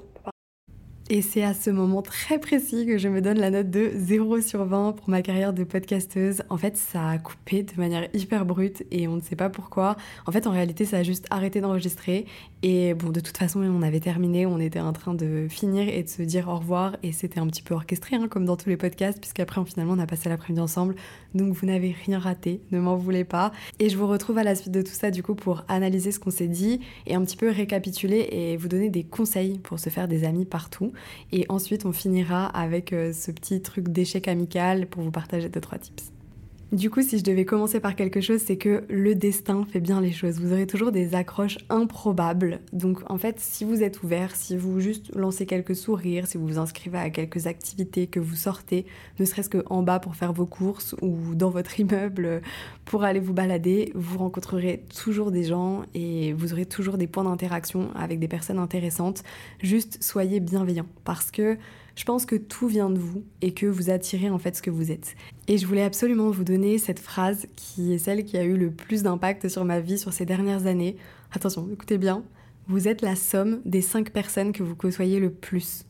Et 1.10 1.22
c'est 1.22 1.44
à 1.44 1.54
ce 1.54 1.70
moment 1.70 2.02
très 2.02 2.38
précis 2.38 2.86
que 2.86 2.98
je 2.98 3.08
me 3.08 3.22
donne 3.22 3.40
la 3.40 3.50
note 3.50 3.70
de 3.70 3.92
0 3.96 4.42
sur 4.42 4.66
20 4.66 4.92
pour 4.92 5.10
ma 5.10 5.22
carrière 5.22 5.54
de 5.54 5.64
podcasteuse. 5.64 6.44
En 6.50 6.58
fait, 6.58 6.76
ça 6.76 7.12
a 7.12 7.18
coupé 7.18 7.64
de 7.64 7.72
manière 7.78 8.10
hyper 8.14 8.46
brute 8.46 8.84
et 8.92 9.08
on 9.08 9.16
ne 9.16 9.22
sait 9.22 9.38
pas 9.38 9.50
pourquoi. 9.50 9.96
En 10.26 10.34
fait, 10.34 10.48
en 10.48 10.52
réalité, 10.52 10.84
ça 10.84 10.98
a 10.98 11.04
juste 11.04 11.26
arrêté 11.30 11.62
d'enregistrer. 11.62 12.26
Et 12.62 12.94
bon, 12.94 13.12
de 13.12 13.22
toute 13.22 13.38
façon, 13.38 13.62
on 13.62 13.84
avait 13.84 14.02
terminé, 14.02 14.46
on 14.46 14.60
était 14.60 14.82
en 14.82 14.92
train 14.92 15.14
de 15.14 15.48
finir 15.50 15.88
et 15.88 16.04
de 16.04 16.10
se 16.10 16.24
dire 16.24 16.50
au 16.50 16.58
revoir. 16.58 16.98
Et 17.04 17.14
c'était 17.14 17.40
un 17.40 17.48
petit 17.48 17.62
peu 17.62 17.74
orchestré, 17.74 18.18
hein, 18.18 18.28
comme 18.28 18.44
dans 18.44 18.58
tous 18.58 18.68
les 18.68 18.78
podcasts, 18.78 19.20
puisqu'après, 19.22 19.64
finalement, 19.64 19.94
on 19.94 20.00
a 20.00 20.08
passé 20.08 20.28
l'après-midi 20.28 20.60
ensemble. 20.60 20.96
Donc, 21.36 21.54
vous 21.54 21.68
n'avez 21.68 21.96
rien 22.06 22.20
raté, 22.20 22.60
ne 22.72 22.80
m'en 22.82 22.98
voulez 22.98 23.24
pas. 23.24 23.54
Et 23.80 23.88
je 23.88 23.96
vous 23.96 24.08
retrouve 24.08 24.40
à 24.40 24.44
la 24.44 24.56
suite 24.56 24.74
de 24.74 24.82
tout 24.82 24.92
ça, 24.92 25.10
du 25.10 25.24
coup, 25.24 25.36
pour 25.36 25.64
analyser 25.70 26.12
ce 26.12 26.20
qu'on 26.20 26.32
s'est 26.32 26.50
dit 26.50 26.82
et 27.06 27.16
un 27.16 27.24
petit 27.24 27.38
peu 27.38 27.50
récapituler 27.50 28.28
et 28.32 28.58
vous 28.58 28.68
donner 28.68 28.90
des 28.90 29.04
conseils 29.06 29.60
pour 29.60 29.80
se 29.80 29.90
faire 29.90 30.10
des 30.10 30.26
amis 30.26 30.44
partout. 30.44 30.92
Et 31.32 31.46
ensuite, 31.50 31.86
on 31.86 31.92
finira 31.92 32.46
avec 32.48 32.94
euh, 32.94 33.14
ce 33.14 33.32
petit 33.32 33.62
truc 33.62 33.90
d'échec 33.90 34.28
amical 34.28 34.88
pour 34.88 35.04
vous 35.04 35.12
partager 35.12 35.50
deux, 35.50 35.62
trois 35.62 35.78
tips. 35.78 36.12
Du 36.74 36.90
coup, 36.90 37.02
si 37.02 37.18
je 37.18 37.24
devais 37.24 37.46
commencer 37.46 37.80
par 37.80 37.96
quelque 37.96 38.20
chose, 38.20 38.42
c'est 38.46 38.58
que 38.58 38.84
le 38.90 39.16
destin 39.16 39.66
fait 39.72 39.80
bien 39.80 40.02
les 40.02 40.12
choses. 40.12 40.42
Vous 40.42 40.52
aurez 40.52 40.68
toujours 40.68 40.92
des 40.92 41.16
accroches 41.16 41.58
improbables. 41.70 42.60
Donc 42.74 43.10
en 43.10 43.18
fait, 43.18 43.40
si 43.40 43.64
vous 43.64 43.84
êtes 43.84 44.04
ouvert, 44.04 44.36
si 44.36 44.58
vous 44.58 44.82
juste 44.82 45.16
lancez 45.16 45.46
quelques 45.46 45.78
sourires, 45.78 46.28
si 46.28 46.38
vous 46.38 46.46
vous 46.46 46.58
inscrivez 46.58 46.98
à 46.98 47.10
quelques 47.10 47.48
activités, 47.48 48.08
que 48.08 48.20
vous 48.20 48.36
sortez, 48.36 48.86
ne 49.18 49.24
serait-ce 49.24 49.50
qu'en 49.50 49.82
bas 49.82 50.00
pour 50.00 50.18
faire 50.18 50.34
vos 50.34 50.46
courses 50.46 50.94
ou 51.02 51.36
dans 51.36 51.52
votre 51.52 51.80
immeuble 51.80 52.42
pour 52.84 53.06
aller 53.06 53.22
vous 53.22 53.34
balader, 53.34 53.94
vous 53.96 54.18
rencontrerez 54.18 54.84
toujours 54.94 55.32
des 55.32 55.46
gens 55.46 55.84
et 55.94 56.34
vous 56.34 56.52
aurez 56.52 56.66
toujours 56.66 56.98
des 56.98 57.08
points 57.08 57.24
d'interaction 57.24 57.92
avec 57.96 58.20
des 58.20 58.28
personnes 58.28 58.60
intéressantes. 58.60 59.24
Juste 59.64 60.04
soyez 60.04 60.42
bienveillants 60.42 60.88
parce 61.06 61.32
que 61.32 61.58
Je 61.98 62.04
pense 62.04 62.28
que 62.28 62.36
tout 62.36 62.68
vient 62.68 62.92
de 62.92 63.00
vous 63.00 63.24
et 63.42 63.56
que 63.56 63.66
vous 63.66 63.90
attirez 63.90 64.30
en 64.30 64.38
fait 64.38 64.56
ce 64.56 64.62
que 64.62 64.70
vous 64.70 64.92
êtes. 64.92 65.16
Et 65.48 65.58
je 65.58 65.66
voulais 65.66 65.82
absolument 65.82 66.30
vous 66.30 66.44
donner 66.44 66.78
cette 66.78 67.00
phrase 67.00 67.48
qui 67.56 67.92
est 67.92 67.98
celle 67.98 68.24
qui 68.24 68.38
a 68.38 68.44
eu 68.44 68.56
le 68.56 68.70
plus 68.70 69.02
d'impact 69.02 69.50
sur 69.50 69.66
ma 69.66 69.80
vie 69.80 69.98
sur 69.98 70.14
ces 70.14 70.24
dernières 70.24 70.68
années. 70.68 70.96
Attention, 71.32 71.68
écoutez 71.74 71.98
bien. 71.98 72.24
Vous 72.68 72.88
êtes 72.88 73.02
la 73.02 73.16
somme 73.16 73.62
des 73.66 73.82
cinq 73.82 74.12
personnes 74.12 74.52
que 74.52 74.62
vous 74.62 74.76
côtoyez 74.76 75.20
le 75.20 75.32
plus. 75.32 75.87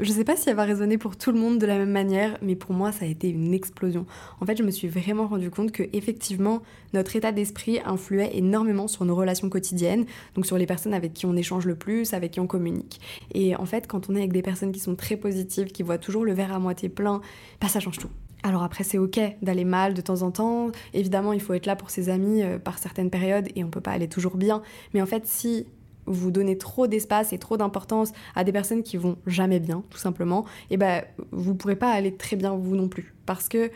Je 0.00 0.10
sais 0.10 0.24
pas 0.24 0.34
si 0.34 0.48
elle 0.48 0.56
va 0.56 0.64
résonner 0.64 0.98
pour 0.98 1.16
tout 1.16 1.30
le 1.30 1.38
monde 1.38 1.60
de 1.60 1.66
la 1.66 1.78
même 1.78 1.92
manière, 1.92 2.36
mais 2.42 2.56
pour 2.56 2.72
moi 2.72 2.90
ça 2.90 3.04
a 3.04 3.08
été 3.08 3.28
une 3.28 3.54
explosion. 3.54 4.06
En 4.40 4.46
fait, 4.46 4.56
je 4.56 4.64
me 4.64 4.72
suis 4.72 4.88
vraiment 4.88 5.28
rendu 5.28 5.50
compte 5.50 5.70
que 5.70 5.84
effectivement 5.92 6.62
notre 6.94 7.14
état 7.14 7.30
d'esprit 7.30 7.78
influait 7.84 8.36
énormément 8.36 8.88
sur 8.88 9.04
nos 9.04 9.14
relations 9.14 9.48
quotidiennes, 9.48 10.04
donc 10.34 10.46
sur 10.46 10.58
les 10.58 10.66
personnes 10.66 10.94
avec 10.94 11.12
qui 11.12 11.26
on 11.26 11.36
échange 11.36 11.64
le 11.64 11.76
plus, 11.76 12.12
avec 12.12 12.32
qui 12.32 12.40
on 12.40 12.48
communique. 12.48 13.00
Et 13.34 13.54
en 13.54 13.66
fait, 13.66 13.86
quand 13.86 14.10
on 14.10 14.16
est 14.16 14.18
avec 14.18 14.32
des 14.32 14.42
personnes 14.42 14.72
qui 14.72 14.80
sont 14.80 14.96
très 14.96 15.16
positives, 15.16 15.66
qui 15.66 15.84
voient 15.84 15.98
toujours 15.98 16.24
le 16.24 16.32
verre 16.32 16.52
à 16.52 16.58
moitié 16.58 16.88
plein, 16.88 17.20
bah 17.60 17.68
ça 17.68 17.78
change 17.78 17.98
tout. 17.98 18.10
Alors 18.42 18.64
après, 18.64 18.82
c'est 18.82 18.98
ok 18.98 19.20
d'aller 19.42 19.64
mal 19.64 19.94
de 19.94 20.00
temps 20.00 20.22
en 20.22 20.32
temps. 20.32 20.72
Évidemment, 20.92 21.32
il 21.32 21.40
faut 21.40 21.54
être 21.54 21.66
là 21.66 21.76
pour 21.76 21.90
ses 21.90 22.08
amis 22.08 22.42
euh, 22.42 22.58
par 22.58 22.78
certaines 22.78 23.10
périodes 23.10 23.48
et 23.54 23.62
on 23.62 23.70
peut 23.70 23.80
pas 23.80 23.92
aller 23.92 24.08
toujours 24.08 24.36
bien. 24.36 24.60
Mais 24.92 25.00
en 25.00 25.06
fait, 25.06 25.26
si 25.26 25.66
vous 26.06 26.30
donnez 26.30 26.58
trop 26.58 26.86
d'espace 26.86 27.32
et 27.32 27.38
trop 27.38 27.56
d'importance 27.56 28.12
à 28.34 28.44
des 28.44 28.52
personnes 28.52 28.82
qui 28.82 28.96
vont 28.96 29.16
jamais 29.26 29.60
bien, 29.60 29.82
tout 29.90 29.98
simplement, 29.98 30.44
et 30.70 30.76
ben 30.76 31.02
vous 31.30 31.54
pourrez 31.54 31.76
pas 31.76 31.90
aller 31.90 32.14
très 32.14 32.36
bien 32.36 32.54
vous 32.54 32.76
non 32.76 32.88
plus. 32.88 33.14
Parce 33.26 33.48
que 33.48 33.70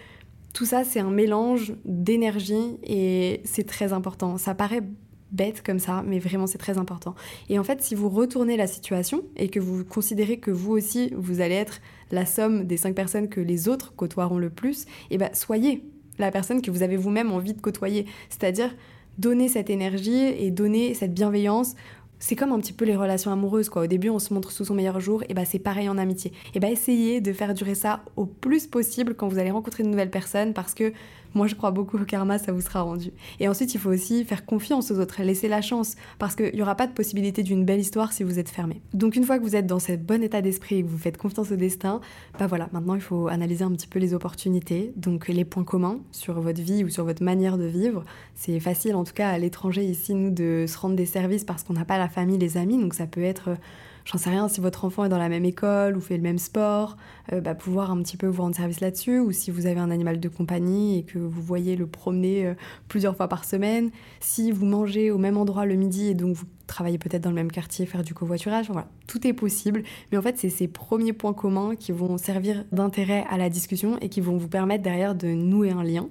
tout 0.55 0.65
ça, 0.65 0.85
c'est 0.85 1.01
un 1.01 1.11
mélange 1.11 1.75
d'énergie 1.85 2.79
et 2.83 3.43
c'est 3.45 3.67
très 3.67 3.93
important. 3.93 4.39
Ça 4.39 4.55
paraît 4.55 4.83
bête 5.31 5.63
comme 5.63 5.79
ça, 5.79 6.03
mais 6.07 6.19
vraiment 6.19 6.47
c'est 6.47 6.59
très 6.59 6.79
important. 6.79 7.15
Et 7.49 7.59
en 7.59 7.65
fait, 7.65 7.83
si 7.83 7.95
vous 7.95 8.09
retournez 8.09 8.57
la 8.57 8.67
situation 8.67 9.23
et 9.37 9.49
que 9.49 9.61
vous 9.61 9.85
considérez 9.85 10.39
que 10.39 10.51
vous 10.51 10.73
aussi, 10.73 11.13
vous 11.17 11.41
allez 11.41 11.55
être 11.55 11.81
la 12.11 12.25
somme 12.25 12.65
des 12.65 12.79
cinq 12.79 12.95
personnes 12.95 13.29
que 13.29 13.41
les 13.41 13.69
autres 13.69 13.95
côtoieront 13.95 14.39
le 14.39 14.51
plus, 14.51 14.87
et 15.11 15.19
ben 15.19 15.31
soyez 15.35 15.85
la 16.19 16.31
personne 16.31 16.63
que 16.63 16.71
vous 16.71 16.83
avez 16.83 16.97
vous-même 16.97 17.31
envie 17.31 17.55
de 17.55 17.61
côtoyer. 17.61 18.07
C'est-à-dire 18.31 18.75
donner 19.19 19.49
cette 19.49 19.69
énergie 19.69 20.17
et 20.17 20.51
donner 20.51 20.95
cette 20.95 21.13
bienveillance 21.13 21.75
c'est 22.19 22.37
comme 22.37 22.53
un 22.53 22.59
petit 22.59 22.73
peu 22.73 22.85
les 22.85 22.97
relations 22.97 23.33
amoureuses 23.33 23.69
quoi. 23.69 23.83
Au 23.83 23.87
début, 23.87 24.11
on 24.11 24.19
se 24.19 24.33
montre 24.35 24.51
sous 24.51 24.65
son 24.65 24.75
meilleur 24.75 25.01
jour, 25.01 25.23
et 25.29 25.35
bah 25.35 25.45
c'est 25.45 25.59
pareil 25.59 25.89
en 25.89 25.99
amitié. 25.99 26.33
Et 26.55 26.61
bah 26.61 26.71
essayez 26.71 27.21
de 27.21 27.33
faire 27.33 27.55
durer 27.55 27.75
ça 27.75 28.01
au 28.17 28.27
plus 28.27 28.67
possible 28.67 29.15
quand 29.15 29.29
vous 29.29 29.39
allez 29.39 29.51
rencontrer 29.51 29.83
de 29.83 29.89
nouvelles 29.89 30.11
personnes 30.11 30.55
parce 30.55 30.75
que 30.75 30.93
moi, 31.35 31.47
je 31.47 31.55
crois 31.55 31.71
beaucoup 31.71 31.99
au 31.99 32.05
karma, 32.05 32.39
ça 32.39 32.53
vous 32.53 32.61
sera 32.61 32.83
rendu. 32.83 33.13
Et 33.41 33.49
ensuite, 33.49 33.75
il 33.75 33.81
faut 33.81 33.91
aussi 33.91 34.25
faire 34.25 34.45
confiance 34.45 34.91
aux 34.91 34.99
autres, 34.99 35.23
laisser 35.23 35.49
la 35.49 35.61
chance, 35.61 35.97
parce 36.19 36.35
qu'il 36.35 36.55
n'y 36.55 36.63
aura 36.63 36.75
pas 36.75 36.87
de 36.87 36.93
possibilité 36.93 37.43
d'une 37.43 37.65
belle 37.65 37.81
histoire 37.81 38.13
si 38.13 38.23
vous 38.23 38.39
êtes 38.39 38.49
fermé. 38.49 38.81
Donc, 38.95 39.17
une 39.17 39.25
fois 39.25 39.39
que 39.39 39.45
vous 39.45 39.57
êtes 39.57 39.67
dans 39.67 39.79
ce 39.79 39.93
bon 39.93 40.23
état 40.23 40.43
d'esprit 40.43 40.77
et 40.77 40.83
que 40.83 40.89
vous 40.89 40.99
faites 40.99 41.17
confiance 41.17 41.51
au 41.51 41.57
destin, 41.57 42.01
bah 42.39 42.47
voilà, 42.47 42.69
maintenant, 42.73 42.95
il 42.95 43.01
faut 43.01 43.29
analyser 43.29 43.65
un 43.65 43.73
petit 43.73 43.89
peu 43.89 43.99
les 43.99 44.15
opportunités, 44.15 44.93
donc 44.97 45.29
les 45.29 45.45
points 45.45 45.65
communs 45.65 46.01
sur 46.13 46.41
votre 46.41 46.61
vie 46.61 46.85
ou 46.85 46.89
sur 46.89 47.05
votre 47.05 47.23
manière 47.23 47.59
de 47.59 47.67
vivre. 47.67 48.05
C'est 48.35 48.61
facile, 48.61 48.95
en 48.95 49.05
tout 49.05 49.15
cas, 49.15 49.29
à 49.29 49.39
l'étranger, 49.39 49.85
ici, 49.85 50.15
nous, 50.15 50.31
de 50.31 50.65
se 50.67 50.79
rendre 50.79 50.97
des 50.97 51.07
services 51.07 51.45
parce 51.45 51.63
qu'on 51.63 51.75
n'a 51.75 51.85
pas 51.85 51.99
la 51.99 52.09
famille, 52.09 52.39
les 52.39 52.57
amis, 52.57 52.79
donc 52.79 52.95
ça 52.95 53.07
peut 53.07 53.23
être 53.23 53.51
j'en 54.11 54.19
sais 54.19 54.31
rien, 54.31 54.49
si 54.49 54.61
votre 54.61 54.85
enfant 54.85 55.05
est 55.05 55.09
dans 55.09 55.19
la 55.19 55.29
même 55.29 55.45
école 55.45 55.97
ou 55.97 56.01
fait 56.01 56.17
le 56.17 56.23
même 56.23 56.39
sport, 56.39 56.97
euh, 57.33 57.41
bah, 57.41 57.55
pouvoir 57.55 57.91
un 57.91 58.03
petit 58.03 58.17
peu 58.17 58.27
vous 58.27 58.43
rendre 58.43 58.57
service 58.57 58.81
là-dessus, 58.81 59.19
ou 59.19 59.33
si 59.33 59.51
vous 59.51 59.67
avez 59.67 59.81
un 59.81 59.91
animal 59.91 60.19
de 60.19 60.29
compagnie 60.29 60.99
et 60.99 61.03
que 61.03 61.19
vous 61.19 61.43
voyez 61.43 61.77
le 61.77 61.87
promener 61.87 62.47
euh, 62.47 62.55
plusieurs 62.89 63.17
fois 63.17 63.29
par 63.29 63.45
semaine, 63.45 63.91
si 64.21 64.51
vous 64.51 64.65
mangez 64.65 65.11
au 65.11 65.19
même 65.19 65.37
endroit 65.37 65.67
le 65.67 65.75
midi 65.75 66.07
et 66.07 66.15
donc 66.15 66.35
vous 66.35 66.47
travaillez 66.67 66.99
peut-être 66.99 67.23
dans 67.23 67.31
le 67.31 67.37
même 67.37 67.53
quartier, 67.53 67.85
faire 67.85 68.03
du 68.03 68.15
covoiturage, 68.15 68.67
voilà, 68.69 68.89
tout 69.07 69.27
est 69.27 69.33
possible. 69.35 69.83
Mais 70.11 70.19
en 70.19 70.23
fait, 70.23 70.39
c'est 70.39 70.51
ces 70.51 70.69
premiers 70.69 71.13
points 71.13 71.35
communs 71.35 71.77
qui 71.77 71.93
vont 71.93 72.17
servir 72.17 72.65
d'intérêt 72.73 73.27
à 73.31 73.37
la 73.37 73.51
discussion 73.51 73.99
et 74.01 74.09
qui 74.09 74.21
vont 74.21 74.39
vous 74.39 74.49
permettre 74.49 74.83
derrière 74.83 75.15
de 75.15 75.29
nouer 75.29 75.71
un 75.71 75.83
lien. 75.83 76.09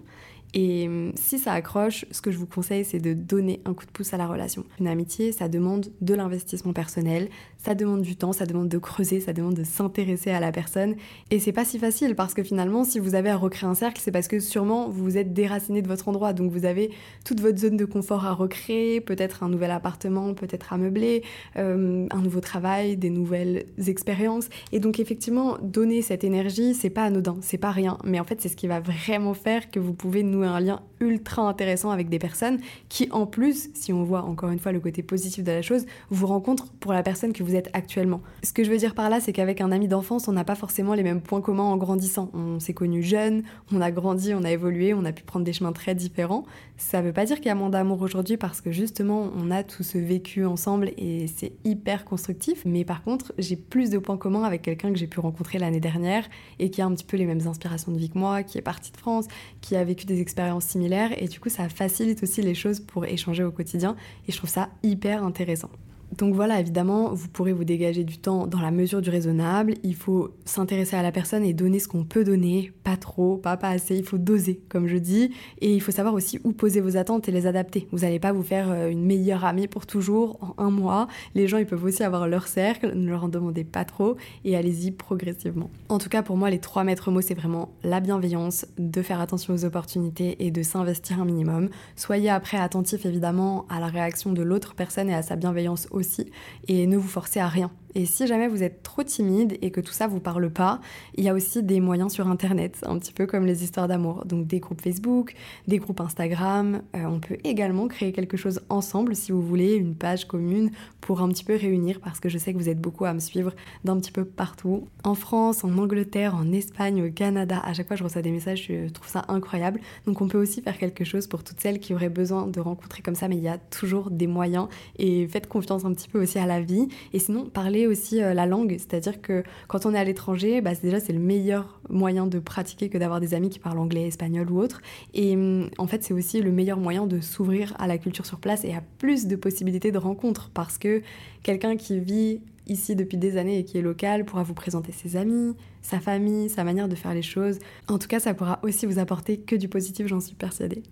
Et 0.53 0.87
hum, 0.87 1.11
si 1.15 1.39
ça 1.39 1.53
accroche, 1.53 2.05
ce 2.11 2.21
que 2.21 2.31
je 2.31 2.37
vous 2.37 2.45
conseille, 2.45 2.85
c'est 2.85 2.99
de 2.99 3.13
donner 3.13 3.61
un 3.65 3.73
coup 3.73 3.85
de 3.85 3.91
pouce 3.91 4.13
à 4.13 4.17
la 4.17 4.27
relation. 4.27 4.65
Une 4.79 4.87
amitié, 4.87 5.31
ça 5.31 5.49
demande 5.49 5.87
de 6.01 6.13
l'investissement 6.13 6.73
personnel, 6.73 7.29
ça 7.67 7.75
demande 7.75 8.01
du 8.01 8.15
temps, 8.15 8.31
ça 8.31 8.45
demande 8.45 8.69
de 8.69 8.77
creuser, 8.77 9.19
ça 9.19 9.33
demande 9.33 9.55
de 9.55 9.65
s'intéresser 9.65 10.31
à 10.31 10.39
la 10.39 10.53
personne. 10.53 10.95
Et 11.31 11.39
c'est 11.39 11.51
pas 11.51 11.65
si 11.65 11.79
facile 11.79 12.15
parce 12.15 12.33
que 12.33 12.41
finalement, 12.41 12.85
si 12.85 12.97
vous 12.97 13.13
avez 13.13 13.29
à 13.29 13.35
recréer 13.35 13.69
un 13.69 13.75
cercle, 13.75 13.99
c'est 14.01 14.13
parce 14.13 14.29
que 14.29 14.39
sûrement 14.39 14.87
vous 14.87 15.03
vous 15.03 15.17
êtes 15.17 15.33
déraciné 15.33 15.81
de 15.81 15.87
votre 15.89 16.07
endroit. 16.07 16.31
Donc 16.31 16.49
vous 16.49 16.63
avez 16.63 16.91
toute 17.25 17.41
votre 17.41 17.57
zone 17.57 17.75
de 17.75 17.83
confort 17.83 18.25
à 18.25 18.31
recréer, 18.31 19.01
peut-être 19.01 19.43
un 19.43 19.49
nouvel 19.49 19.71
appartement, 19.71 20.33
peut-être 20.33 20.71
à 20.71 20.77
meubler, 20.77 21.23
euh, 21.57 22.07
un 22.09 22.21
nouveau 22.21 22.39
travail, 22.39 22.95
des 22.95 23.09
nouvelles 23.09 23.65
expériences. 23.85 24.47
Et 24.71 24.79
donc 24.79 25.01
effectivement, 25.01 25.57
donner 25.61 26.01
cette 26.01 26.23
énergie, 26.23 26.73
c'est 26.73 26.89
pas 26.89 27.03
anodin, 27.03 27.35
c'est 27.41 27.57
pas 27.57 27.71
rien. 27.71 27.97
Mais 28.05 28.21
en 28.21 28.23
fait, 28.23 28.39
c'est 28.39 28.47
ce 28.47 28.55
qui 28.55 28.67
va 28.67 28.79
vraiment 28.79 29.33
faire 29.33 29.69
que 29.69 29.81
vous 29.81 29.93
pouvez 29.93 30.23
nous 30.23 30.43
un 30.43 30.61
lien 30.61 30.79
ultra 31.01 31.41
intéressant 31.41 31.91
avec 31.91 32.07
des 32.07 32.17
personnes 32.17 32.59
qui, 32.87 33.09
en 33.11 33.25
plus, 33.25 33.69
si 33.73 33.91
on 33.91 34.05
voit 34.05 34.21
encore 34.21 34.51
une 34.51 34.59
fois 34.59 34.71
le 34.71 34.79
côté 34.79 35.03
positif 35.03 35.43
de 35.43 35.51
la 35.51 35.61
chose, 35.61 35.85
vous 36.09 36.27
rencontrent 36.27 36.71
pour 36.79 36.93
la 36.93 37.03
personne 37.03 37.33
que 37.33 37.43
vous 37.43 37.56
actuellement. 37.73 38.21
Ce 38.43 38.53
que 38.53 38.63
je 38.63 38.71
veux 38.71 38.77
dire 38.77 38.95
par 38.95 39.09
là, 39.09 39.19
c'est 39.19 39.33
qu'avec 39.33 39.61
un 39.61 39.71
ami 39.71 39.87
d'enfance, 39.87 40.27
on 40.27 40.31
n'a 40.31 40.43
pas 40.43 40.55
forcément 40.55 40.93
les 40.93 41.03
mêmes 41.03 41.21
points 41.21 41.41
communs 41.41 41.63
en 41.63 41.77
grandissant. 41.77 42.29
On 42.33 42.59
s'est 42.59 42.73
connus 42.73 43.03
jeunes, 43.03 43.43
on 43.71 43.81
a 43.81 43.91
grandi, 43.91 44.33
on 44.33 44.43
a 44.43 44.51
évolué, 44.51 44.93
on 44.93 45.05
a 45.05 45.11
pu 45.11 45.23
prendre 45.23 45.45
des 45.45 45.53
chemins 45.53 45.73
très 45.73 45.95
différents. 45.95 46.45
Ça 46.77 47.01
veut 47.01 47.13
pas 47.13 47.25
dire 47.25 47.37
qu'il 47.37 47.47
y 47.47 47.49
a 47.49 47.55
moins 47.55 47.69
d'amour 47.69 48.01
aujourd'hui 48.01 48.37
parce 48.37 48.61
que 48.61 48.71
justement, 48.71 49.31
on 49.35 49.51
a 49.51 49.63
tout 49.63 49.83
ce 49.83 49.97
vécu 49.97 50.45
ensemble 50.45 50.91
et 50.97 51.27
c'est 51.27 51.53
hyper 51.65 52.05
constructif. 52.05 52.63
Mais 52.65 52.85
par 52.85 53.03
contre, 53.03 53.33
j'ai 53.37 53.55
plus 53.55 53.89
de 53.89 53.97
points 53.97 54.17
communs 54.17 54.43
avec 54.43 54.61
quelqu'un 54.61 54.91
que 54.91 54.97
j'ai 54.97 55.07
pu 55.07 55.19
rencontrer 55.19 55.57
l'année 55.57 55.79
dernière 55.79 56.27
et 56.59 56.69
qui 56.69 56.81
a 56.81 56.85
un 56.85 56.93
petit 56.93 57.05
peu 57.05 57.17
les 57.17 57.25
mêmes 57.25 57.47
inspirations 57.47 57.91
de 57.91 57.97
vie 57.97 58.09
que 58.09 58.17
moi, 58.17 58.43
qui 58.43 58.57
est 58.57 58.61
parti 58.61 58.91
de 58.91 58.97
France, 58.97 59.27
qui 59.61 59.75
a 59.75 59.83
vécu 59.83 60.05
des 60.05 60.21
expériences 60.21 60.65
similaires 60.65 61.11
et 61.17 61.27
du 61.27 61.39
coup 61.39 61.49
ça 61.49 61.69
facilite 61.69 62.23
aussi 62.23 62.41
les 62.41 62.55
choses 62.55 62.79
pour 62.79 63.05
échanger 63.05 63.43
au 63.43 63.51
quotidien 63.51 63.95
et 64.27 64.31
je 64.31 64.37
trouve 64.37 64.49
ça 64.49 64.69
hyper 64.83 65.23
intéressant. 65.23 65.69
Donc 66.15 66.33
voilà, 66.33 66.59
évidemment, 66.59 67.13
vous 67.13 67.27
pourrez 67.27 67.53
vous 67.53 67.63
dégager 67.63 68.03
du 68.03 68.17
temps 68.17 68.47
dans 68.47 68.61
la 68.61 68.71
mesure 68.71 69.01
du 69.01 69.09
raisonnable. 69.09 69.73
Il 69.83 69.95
faut 69.95 70.31
s'intéresser 70.45 70.95
à 70.95 71.03
la 71.03 71.11
personne 71.11 71.43
et 71.43 71.53
donner 71.53 71.79
ce 71.79 71.87
qu'on 71.87 72.05
peut 72.05 72.23
donner, 72.23 72.71
pas 72.83 72.97
trop, 72.97 73.37
pas 73.37 73.57
assez. 73.61 73.97
Il 73.97 74.03
faut 74.03 74.17
doser, 74.17 74.61
comme 74.69 74.87
je 74.87 74.97
dis, 74.97 75.31
et 75.61 75.73
il 75.73 75.81
faut 75.81 75.91
savoir 75.91 76.13
aussi 76.13 76.39
où 76.43 76.53
poser 76.53 76.81
vos 76.81 76.97
attentes 76.97 77.27
et 77.27 77.31
les 77.31 77.45
adapter. 77.45 77.87
Vous 77.91 77.99
n'allez 77.99 78.19
pas 78.19 78.31
vous 78.31 78.43
faire 78.43 78.71
euh, 78.71 78.89
une 78.89 79.05
meilleure 79.05 79.45
amie 79.45 79.67
pour 79.67 79.85
toujours 79.85 80.37
en 80.41 80.63
un 80.63 80.71
mois. 80.71 81.07
Les 81.35 81.47
gens, 81.47 81.57
ils 81.57 81.65
peuvent 81.65 81.83
aussi 81.83 82.03
avoir 82.03 82.27
leur 82.27 82.47
cercle. 82.47 82.93
Ne 82.95 83.09
leur 83.09 83.25
en 83.25 83.29
demandez 83.29 83.63
pas 83.63 83.85
trop 83.85 84.15
et 84.45 84.55
allez-y 84.55 84.91
progressivement. 84.91 85.69
En 85.89 85.97
tout 85.97 86.09
cas, 86.09 86.23
pour 86.23 86.37
moi, 86.37 86.49
les 86.49 86.59
trois 86.59 86.83
maîtres 86.83 87.11
mots, 87.11 87.21
c'est 87.21 87.33
vraiment 87.33 87.69
la 87.83 87.99
bienveillance, 87.99 88.65
de 88.77 89.01
faire 89.01 89.19
attention 89.19 89.53
aux 89.53 89.65
opportunités 89.65 90.45
et 90.45 90.51
de 90.51 90.63
s'investir 90.63 91.21
un 91.21 91.25
minimum. 91.25 91.69
Soyez 91.95 92.29
après 92.29 92.57
attentif 92.57 93.05
évidemment 93.05 93.65
à 93.69 93.79
la 93.79 93.87
réaction 93.87 94.31
de 94.31 94.41
l'autre 94.41 94.73
personne 94.73 95.09
et 95.09 95.13
à 95.13 95.21
sa 95.21 95.35
bienveillance 95.35 95.87
aussi, 95.97 96.31
et 96.67 96.87
ne 96.87 96.97
vous 96.97 97.07
forcez 97.07 97.39
à 97.39 97.47
rien. 97.47 97.71
Et 97.97 98.05
si 98.05 98.27
jamais 98.27 98.47
vous 98.47 98.61
êtes 98.61 98.83
trop 98.83 99.01
timide 99.01 99.57
et 99.63 99.71
que 99.71 99.81
tout 99.81 99.91
ça 99.91 100.05
vous 100.05 100.19
parle 100.19 100.51
pas, 100.51 100.79
il 101.15 101.23
y 101.23 101.29
a 101.29 101.33
aussi 101.33 101.63
des 101.63 101.79
moyens 101.79 102.13
sur 102.13 102.27
internet, 102.27 102.77
un 102.85 102.99
petit 102.99 103.11
peu 103.11 103.25
comme 103.25 103.47
les 103.47 103.63
histoires 103.63 103.87
d'amour. 103.87 104.23
Donc 104.25 104.45
des 104.45 104.59
groupes 104.59 104.81
Facebook, 104.81 105.33
des 105.67 105.79
groupes 105.79 105.99
Instagram. 105.99 106.83
Euh, 106.95 107.05
on 107.05 107.19
peut 107.19 107.37
également 107.43 107.87
créer 107.87 108.11
quelque 108.11 108.37
chose 108.37 108.61
ensemble 108.69 109.15
si 109.15 109.31
vous 109.31 109.41
voulez, 109.41 109.73
une 109.73 109.95
page 109.95 110.27
commune 110.27 110.69
pour 111.01 111.21
un 111.21 111.29
petit 111.29 111.43
peu 111.43 111.55
réunir 111.55 111.99
parce 111.99 112.19
que 112.19 112.29
je 112.29 112.37
sais 112.37 112.53
que 112.53 112.59
vous 112.59 112.69
êtes 112.69 112.79
beaucoup 112.79 113.05
à 113.05 113.15
me 113.15 113.19
suivre 113.19 113.53
d'un 113.83 113.97
petit 113.97 114.11
peu 114.11 114.25
partout. 114.25 114.87
En 115.03 115.15
France, 115.15 115.63
en 115.63 115.75
Angleterre, 115.79 116.35
en 116.35 116.51
Espagne, 116.51 117.03
au 117.03 117.11
Canada, 117.11 117.59
à 117.63 117.73
chaque 117.73 117.87
fois 117.87 117.95
je 117.95 118.03
reçois 118.03 118.21
des 118.21 118.29
messages, 118.29 118.67
je 118.67 118.89
trouve 118.89 119.07
ça 119.07 119.25
incroyable. 119.27 119.79
Donc 120.05 120.21
on 120.21 120.27
peut 120.27 120.39
aussi 120.39 120.61
faire 120.61 120.77
quelque 120.77 121.03
chose 121.03 121.25
pour 121.25 121.43
toutes 121.43 121.59
celles 121.59 121.79
qui 121.79 121.95
auraient 121.95 122.09
besoin 122.09 122.45
de 122.45 122.59
rencontrer 122.59 123.01
comme 123.01 123.15
ça, 123.15 123.27
mais 123.27 123.37
il 123.37 123.43
y 123.43 123.47
a 123.47 123.57
toujours 123.57 124.11
des 124.11 124.27
moyens 124.27 124.67
et 124.99 125.27
faites 125.27 125.47
confiance 125.47 125.83
un 125.83 125.93
petit 125.93 126.09
peu 126.09 126.21
aussi 126.21 126.37
à 126.37 126.45
la 126.45 126.61
vie. 126.61 126.89
Et 127.11 127.17
sinon, 127.17 127.45
parlez 127.45 127.86
aussi 127.87 128.21
euh, 128.21 128.33
la 128.33 128.45
langue, 128.45 128.75
c'est-à-dire 128.77 129.21
que 129.21 129.43
quand 129.67 129.85
on 129.85 129.93
est 129.93 129.97
à 129.97 130.03
l'étranger, 130.03 130.61
bah, 130.61 130.71
déjà 130.81 130.99
c'est 130.99 131.13
le 131.13 131.19
meilleur 131.19 131.79
moyen 131.89 132.27
de 132.27 132.39
pratiquer 132.39 132.89
que 132.89 132.97
d'avoir 132.97 133.19
des 133.19 133.33
amis 133.33 133.49
qui 133.49 133.59
parlent 133.59 133.79
anglais, 133.79 134.07
espagnol 134.07 134.51
ou 134.51 134.59
autre. 134.59 134.81
Et 135.13 135.35
hum, 135.35 135.69
en 135.77 135.87
fait, 135.87 136.03
c'est 136.03 136.13
aussi 136.13 136.41
le 136.41 136.51
meilleur 136.51 136.79
moyen 136.79 137.07
de 137.07 137.19
s'ouvrir 137.19 137.73
à 137.79 137.87
la 137.87 137.97
culture 137.97 138.25
sur 138.25 138.39
place 138.39 138.63
et 138.63 138.73
à 138.73 138.83
plus 138.99 139.27
de 139.27 139.35
possibilités 139.35 139.91
de 139.91 139.97
rencontres 139.97 140.51
parce 140.53 140.77
que 140.77 141.01
quelqu'un 141.43 141.75
qui 141.75 141.99
vit 141.99 142.41
ici 142.67 142.95
depuis 142.95 143.17
des 143.17 143.37
années 143.37 143.59
et 143.59 143.63
qui 143.63 143.77
est 143.77 143.81
local 143.81 144.25
pourra 144.25 144.43
vous 144.43 144.53
présenter 144.53 144.91
ses 144.91 145.15
amis, 145.15 145.55
sa 145.81 145.99
famille, 145.99 146.49
sa 146.49 146.63
manière 146.63 146.87
de 146.87 146.95
faire 146.95 147.13
les 147.13 147.21
choses. 147.21 147.59
En 147.87 147.97
tout 147.97 148.07
cas, 148.07 148.19
ça 148.19 148.33
pourra 148.33 148.59
aussi 148.63 148.85
vous 148.85 148.99
apporter 148.99 149.37
que 149.37 149.55
du 149.55 149.69
positif, 149.69 150.07
j'en 150.07 150.19
suis 150.19 150.35
persuadée. 150.35 150.83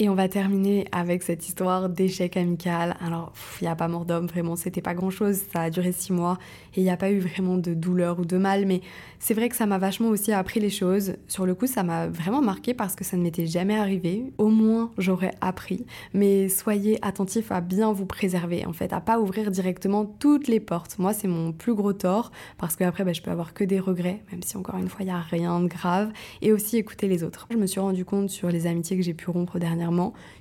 Et 0.00 0.08
on 0.08 0.14
va 0.14 0.28
terminer 0.28 0.86
avec 0.92 1.24
cette 1.24 1.48
histoire 1.48 1.88
d'échec 1.88 2.36
amical. 2.36 2.96
Alors, 3.04 3.32
il 3.60 3.64
n'y 3.64 3.68
a 3.68 3.74
pas 3.74 3.88
mort 3.88 4.04
d'homme, 4.04 4.28
vraiment, 4.28 4.54
c'était 4.54 4.80
pas 4.80 4.94
grand 4.94 5.10
chose. 5.10 5.40
Ça 5.52 5.62
a 5.62 5.70
duré 5.70 5.90
six 5.90 6.12
mois 6.12 6.38
et 6.76 6.80
il 6.80 6.84
n'y 6.84 6.90
a 6.90 6.96
pas 6.96 7.10
eu 7.10 7.18
vraiment 7.18 7.56
de 7.56 7.74
douleur 7.74 8.20
ou 8.20 8.24
de 8.24 8.36
mal. 8.36 8.64
Mais 8.64 8.80
c'est 9.18 9.34
vrai 9.34 9.48
que 9.48 9.56
ça 9.56 9.66
m'a 9.66 9.78
vachement 9.78 10.06
aussi 10.10 10.30
appris 10.30 10.60
les 10.60 10.70
choses. 10.70 11.14
Sur 11.26 11.46
le 11.46 11.56
coup, 11.56 11.66
ça 11.66 11.82
m'a 11.82 12.06
vraiment 12.06 12.40
marqué 12.40 12.74
parce 12.74 12.94
que 12.94 13.02
ça 13.02 13.16
ne 13.16 13.22
m'était 13.22 13.46
jamais 13.46 13.76
arrivé. 13.76 14.32
Au 14.38 14.46
moins, 14.46 14.92
j'aurais 14.98 15.32
appris. 15.40 15.84
Mais 16.14 16.48
soyez 16.48 17.04
attentifs 17.04 17.50
à 17.50 17.60
bien 17.60 17.90
vous 17.92 18.06
préserver, 18.06 18.66
en 18.66 18.72
fait, 18.72 18.92
à 18.92 19.00
pas 19.00 19.18
ouvrir 19.18 19.50
directement 19.50 20.04
toutes 20.06 20.46
les 20.46 20.60
portes. 20.60 20.96
Moi, 21.00 21.12
c'est 21.12 21.26
mon 21.26 21.50
plus 21.50 21.74
gros 21.74 21.92
tort 21.92 22.30
parce 22.56 22.76
que 22.76 22.84
après, 22.84 23.02
bah, 23.02 23.12
je 23.12 23.20
peux 23.20 23.32
avoir 23.32 23.52
que 23.52 23.64
des 23.64 23.80
regrets, 23.80 24.22
même 24.30 24.44
si 24.44 24.56
encore 24.56 24.78
une 24.78 24.88
fois, 24.88 25.00
il 25.00 25.06
n'y 25.06 25.10
a 25.10 25.18
rien 25.18 25.58
de 25.58 25.66
grave. 25.66 26.12
Et 26.40 26.52
aussi 26.52 26.76
écouter 26.76 27.08
les 27.08 27.24
autres. 27.24 27.48
Je 27.50 27.56
me 27.56 27.66
suis 27.66 27.80
rendu 27.80 28.04
compte 28.04 28.30
sur 28.30 28.48
les 28.48 28.68
amitiés 28.68 28.96
que 28.96 29.02
j'ai 29.02 29.14
pu 29.14 29.28
rompre 29.30 29.58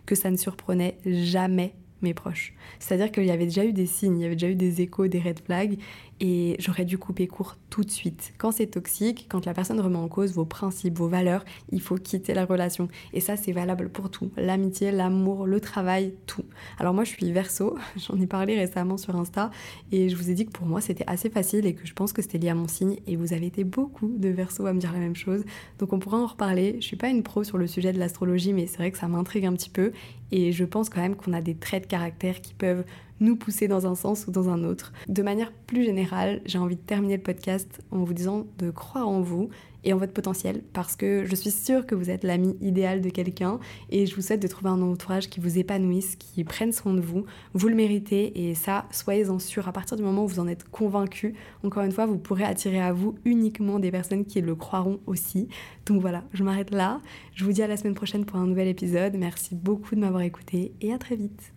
que 0.06 0.16
ça 0.16 0.32
ne 0.32 0.38
surprenait 0.38 0.98
jamais 1.06 1.74
mes 2.02 2.14
proches. 2.14 2.54
C'est-à-dire 2.80 3.12
qu'il 3.12 3.26
y 3.26 3.32
avait 3.32 3.46
déjà 3.46 3.66
eu 3.66 3.74
des 3.74 3.86
signes, 3.86 4.20
il 4.20 4.24
y 4.24 4.26
avait 4.26 4.36
déjà 4.36 4.50
eu 4.50 4.56
des 4.56 4.82
échos, 4.82 5.08
des 5.08 5.20
red 5.20 5.40
flags, 5.40 5.80
et 6.20 6.56
j'aurais 6.60 6.86
dû 6.86 6.98
couper 6.98 7.28
court 7.28 7.58
tout 7.70 7.84
de 7.84 7.92
suite. 7.92 8.34
Quand 8.38 8.52
c'est 8.52 8.68
toxique, 8.68 9.28
quand 9.30 9.46
la 9.46 9.54
personne 9.54 9.80
remet 9.80 9.98
en 9.98 10.08
cause 10.08 10.34
vos 10.34 10.46
principes, 10.46 10.98
vos 10.98 11.08
valeurs, 11.08 11.46
il 11.72 11.82
faut 11.82 11.96
quitter 11.96 12.34
la 12.34 12.46
relation. 12.46 12.88
Et 13.14 13.20
ça, 13.20 13.38
c'est 13.38 13.52
valable 13.52 13.90
pour 13.90 14.10
tout. 14.10 14.32
L'amitié, 14.38 14.92
l'amour, 14.92 15.46
le 15.46 15.60
travail, 15.60 16.16
tout. 16.26 16.46
Alors 16.80 16.94
moi, 16.94 17.04
je 17.04 17.12
suis 17.12 17.32
verso, 17.32 17.78
j'en 17.98 18.20
ai 18.20 18.28
parlé 18.28 18.58
récemment 18.58 18.98
sur 18.98 19.16
Insta, 19.16 19.52
et 19.92 20.10
je 20.10 20.16
vous 20.16 20.30
ai 20.30 20.34
dit 20.34 20.46
que 20.46 20.52
pour 20.52 20.66
moi, 20.66 20.82
c'était 20.82 21.06
assez 21.08 21.30
facile 21.30 21.66
et 21.66 21.76
que 21.76 21.86
je 21.86 21.94
pense 21.94 22.14
que 22.14 22.22
c'était 22.22 22.38
lié 22.38 22.50
à 22.50 22.56
mon 22.56 22.68
signe, 22.68 22.98
et 23.06 23.16
vous 23.16 23.34
avez 23.34 23.46
été 23.46 23.64
beaucoup 23.64 24.12
de 24.18 24.30
verso 24.30 24.66
à 24.66 24.74
me 24.74 24.80
dire 24.80 24.94
la 24.94 25.00
même 25.00 25.16
chose. 25.16 25.44
Donc 25.80 25.94
on 25.94 26.00
pourra 26.00 26.18
en 26.18 26.26
reparler. 26.26 26.78
Je 26.80 26.86
suis 26.86 26.98
pas 26.98 27.10
une 27.10 27.24
pro 27.24 27.44
sur 27.44 27.58
le 27.58 27.68
sujet 27.68 27.94
de 27.94 28.00
l'astrologie, 28.00 28.54
mais 28.54 28.68
c'est 28.68 28.78
vrai 28.78 28.92
que 28.92 28.98
ça 28.98 29.08
m'intrigue 29.08 29.46
un 29.46 29.54
petit 29.54 29.70
peu, 29.70 29.92
et 30.32 30.52
je 30.52 30.66
pense 30.66 30.90
quand 30.90 31.02
même 31.02 31.16
qu'on 31.16 31.34
a 31.34 31.42
des 31.42 31.56
traits 31.56 31.84
de 31.84 31.88
caractère 31.88 32.42
qui 32.42 32.54
peuvent 32.54 32.84
nous 33.20 33.36
pousser 33.36 33.68
dans 33.68 33.88
un 33.88 33.96
sens 33.96 34.28
ou 34.28 34.32
dans 34.32 34.50
un 34.50 34.64
autre. 34.64 34.94
De 35.08 35.24
manière 35.24 35.52
plus 35.52 35.84
générale, 35.84 36.42
j'ai 36.46 36.58
envie 36.58 36.76
de 36.76 36.82
terminer 36.82 37.18
le 37.18 37.24
podcast 37.24 37.82
en 37.92 38.04
vous 38.04 38.14
disant 38.14 38.46
de 38.58 38.70
croire 38.72 39.08
en 39.08 39.22
vous 39.22 39.50
et 39.84 39.94
en 39.94 39.98
votre 39.98 40.14
potentiel 40.14 40.64
parce 40.74 40.96
que 40.96 41.24
je 41.26 41.36
suis 41.36 41.52
sûre 41.52 41.86
que 41.86 41.96
vous 41.96 42.10
êtes 42.10 42.24
l'ami 42.24 42.58
idéal 42.62 43.02
de 43.02 43.10
quelqu'un 43.10 43.60
et 43.90 44.06
je 44.06 44.16
vous 44.16 44.22
souhaite 44.22 44.42
de 44.42 44.48
trouver 44.48 44.70
un 44.70 44.82
entourage 44.82 45.30
qui 45.30 45.40
vous 45.40 45.58
épanouisse, 45.58 46.16
qui 46.18 46.44
prenne 46.44 46.72
soin 46.72 46.94
de 46.94 47.02
vous. 47.02 47.26
Vous 47.54 47.68
le 47.68 47.76
méritez 47.76 48.50
et 48.50 48.56
ça, 48.56 48.86
soyez-en 48.92 49.40
sûr. 49.40 49.68
À 49.68 49.72
partir 49.72 49.98
du 49.98 50.04
moment 50.04 50.26
où 50.26 50.28
vous 50.28 50.40
en 50.40 50.48
êtes 50.48 50.66
convaincu, 50.70 51.36
encore 51.64 51.84
une 51.84 51.92
fois, 51.92 52.06
vous 52.06 52.18
pourrez 52.18 52.44
attirer 52.44 52.82
à 52.82 52.92
vous 52.92 53.16
uniquement 53.26 53.80
des 53.80 53.92
personnes 53.92 54.26
qui 54.26 54.42
le 54.42 54.56
croiront 54.56 55.00
aussi. 55.06 55.48
Donc 55.86 56.02
voilà, 56.02 56.24
je 56.34 56.44
m'arrête 56.44 56.72
là. 56.72 57.02
Je 57.34 57.46
vous 57.46 57.52
dis 57.54 57.64
à 57.64 57.68
la 57.68 57.78
semaine 57.78 57.96
prochaine 57.96 58.26
pour 58.26 58.40
un 58.40 58.48
nouvel 58.48 58.68
épisode. 58.68 59.16
Merci 59.18 59.56
beaucoup 59.56 59.96
de 59.96 60.02
m'avoir 60.02 60.24
écouté 60.24 60.74
et 60.82 60.94
à 60.94 60.98
très 60.98 61.16
vite. 61.16 61.57